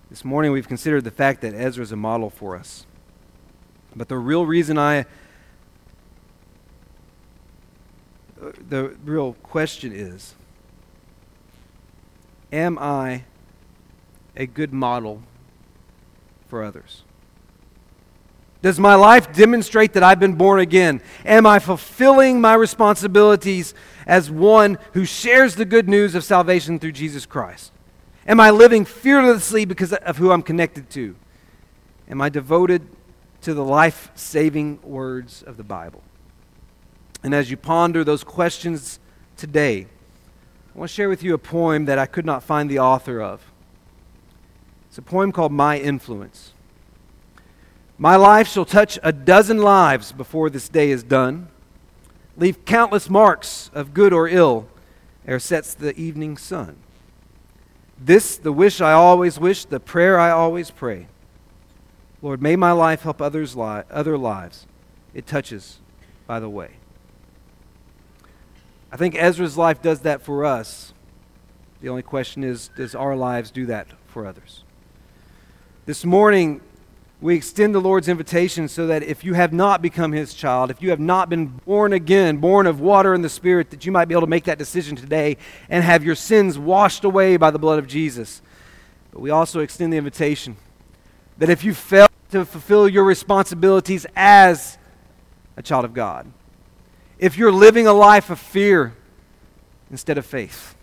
This 0.09 0.23
morning 0.23 0.51
we've 0.51 0.67
considered 0.67 1.03
the 1.03 1.11
fact 1.11 1.41
that 1.41 1.53
Ezra 1.53 1.83
is 1.83 1.91
a 1.91 1.95
model 1.95 2.29
for 2.29 2.55
us. 2.55 2.85
But 3.95 4.07
the 4.07 4.17
real 4.17 4.45
reason 4.45 4.77
I. 4.77 5.05
The 8.69 8.95
real 9.03 9.33
question 9.41 9.91
is 9.93 10.35
Am 12.51 12.77
I 12.77 13.23
a 14.35 14.45
good 14.45 14.73
model 14.73 15.23
for 16.47 16.63
others? 16.63 17.03
Does 18.61 18.79
my 18.79 18.95
life 18.95 19.31
demonstrate 19.31 19.93
that 19.93 20.03
I've 20.03 20.19
been 20.19 20.35
born 20.35 20.59
again? 20.59 21.01
Am 21.23 21.45
I 21.45 21.59
fulfilling 21.59 22.41
my 22.41 22.55
responsibilities 22.55 23.73
as 24.07 24.31
one 24.31 24.77
who 24.93 25.05
shares 25.05 25.55
the 25.55 25.65
good 25.65 25.87
news 25.87 26.15
of 26.15 26.23
salvation 26.23 26.79
through 26.79 26.93
Jesus 26.93 27.25
Christ? 27.25 27.71
Am 28.27 28.39
I 28.39 28.49
living 28.49 28.85
fearlessly 28.85 29.65
because 29.65 29.93
of 29.93 30.17
who 30.17 30.31
I'm 30.31 30.41
connected 30.41 30.89
to? 30.91 31.15
Am 32.09 32.21
I 32.21 32.29
devoted 32.29 32.87
to 33.41 33.53
the 33.53 33.63
life 33.63 34.09
saving 34.15 34.79
words 34.81 35.43
of 35.43 35.57
the 35.57 35.63
Bible? 35.63 36.01
And 37.23 37.35
as 37.35 37.51
you 37.51 37.57
ponder 37.57 38.03
those 38.03 38.23
questions 38.23 38.99
today, 39.37 39.87
I 40.73 40.79
want 40.79 40.89
to 40.89 40.95
share 40.95 41.09
with 41.09 41.23
you 41.23 41.33
a 41.33 41.37
poem 41.37 41.85
that 41.85 41.99
I 41.99 42.07
could 42.07 42.25
not 42.25 42.43
find 42.43 42.69
the 42.69 42.79
author 42.79 43.21
of. 43.21 43.41
It's 44.87 44.97
a 44.97 45.03
poem 45.03 45.31
called 45.31 45.51
My 45.51 45.77
Influence. 45.77 46.53
My 47.97 48.15
life 48.15 48.47
shall 48.47 48.65
touch 48.65 48.99
a 49.03 49.13
dozen 49.13 49.59
lives 49.59 50.11
before 50.11 50.49
this 50.49 50.67
day 50.67 50.89
is 50.89 51.03
done, 51.03 51.47
leave 52.37 52.65
countless 52.65 53.09
marks 53.09 53.69
of 53.73 53.93
good 53.93 54.11
or 54.13 54.27
ill 54.27 54.67
ere 55.27 55.39
sets 55.39 55.73
the 55.73 55.95
evening 55.95 56.37
sun. 56.37 56.77
This, 57.97 58.37
the 58.37 58.51
wish 58.51 58.81
I 58.81 58.91
always 58.91 59.39
wish, 59.39 59.65
the 59.65 59.79
prayer 59.79 60.19
I 60.19 60.31
always 60.31 60.69
pray. 60.71 61.07
Lord, 62.21 62.41
may 62.41 62.55
my 62.55 62.71
life 62.71 63.03
help 63.03 63.21
others 63.21 63.55
li- 63.55 63.83
other 63.89 64.17
lives 64.17 64.67
it 65.13 65.25
touches 65.25 65.79
by 66.27 66.39
the 66.39 66.49
way. 66.49 66.71
I 68.91 68.97
think 68.97 69.15
Ezra's 69.15 69.57
life 69.57 69.81
does 69.81 70.01
that 70.01 70.21
for 70.21 70.45
us. 70.45 70.93
The 71.81 71.89
only 71.89 72.01
question 72.01 72.43
is 72.43 72.69
does 72.75 72.95
our 72.95 73.15
lives 73.15 73.51
do 73.51 73.65
that 73.67 73.87
for 74.07 74.25
others? 74.25 74.63
This 75.85 76.03
morning, 76.03 76.61
we 77.25 77.35
extend 77.35 77.73
the 77.73 77.81
Lord's 77.81 78.07
invitation 78.07 78.67
so 78.67 78.85
that 78.85 79.01
if 79.01 79.23
you 79.23 79.33
have 79.33 79.51
not 79.51 79.81
become 79.81 80.11
his 80.11 80.31
child, 80.35 80.69
if 80.69 80.79
you 80.79 80.91
have 80.91 80.99
not 80.99 81.27
been 81.27 81.47
born 81.47 81.91
again, 81.91 82.37
born 82.37 82.67
of 82.67 82.79
water 82.79 83.15
and 83.15 83.23
the 83.23 83.29
Spirit, 83.29 83.71
that 83.71 83.83
you 83.83 83.91
might 83.91 84.05
be 84.05 84.13
able 84.13 84.21
to 84.21 84.27
make 84.27 84.43
that 84.43 84.59
decision 84.59 84.95
today 84.95 85.37
and 85.67 85.83
have 85.83 86.03
your 86.03 86.13
sins 86.13 86.59
washed 86.59 87.03
away 87.03 87.35
by 87.35 87.49
the 87.49 87.57
blood 87.57 87.79
of 87.79 87.87
Jesus. 87.87 88.43
But 89.11 89.21
we 89.21 89.31
also 89.31 89.61
extend 89.61 89.91
the 89.91 89.97
invitation 89.97 90.55
that 91.39 91.49
if 91.49 91.63
you 91.63 91.73
fail 91.73 92.07
to 92.29 92.45
fulfill 92.45 92.87
your 92.87 93.03
responsibilities 93.03 94.05
as 94.15 94.77
a 95.57 95.63
child 95.63 95.83
of 95.83 95.95
God, 95.95 96.31
if 97.17 97.39
you're 97.39 97.51
living 97.51 97.87
a 97.87 97.93
life 97.93 98.29
of 98.29 98.39
fear 98.39 98.93
instead 99.89 100.19
of 100.19 100.27
faith, 100.27 100.75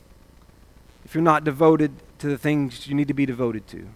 if 1.04 1.14
you're 1.14 1.22
not 1.22 1.44
devoted 1.44 1.92
to 2.18 2.26
the 2.26 2.36
things 2.36 2.88
you 2.88 2.96
need 2.96 3.06
to 3.06 3.14
be 3.14 3.26
devoted 3.26 3.68
to, 3.68 3.86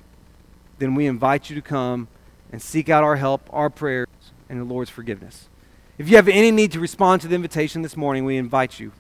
then 0.78 0.94
we 0.94 1.07
invite 1.07 1.51
you 1.51 1.57
to 1.57 1.62
come 1.62 2.07
and 2.53 2.62
seek 2.62 2.88
out 2.88 3.05
our 3.05 3.16
help, 3.16 3.49
our 3.53 3.70
prayers, 3.70 4.09
and 4.49 4.61
the 4.61 4.64
Lord's 4.64 4.90
forgiveness. 4.90 5.49
If 5.99 6.09
you 6.09 6.16
have 6.16 6.28
any 6.28 6.51
need 6.51 6.72
to 6.72 6.80
respond 6.80 7.22
to 7.22 7.28
the 7.28 7.34
invitation 7.34 7.82
this 7.82 7.97
morning, 7.97 8.24
we 8.24 8.36
invite 8.36 8.78
you 8.78 8.92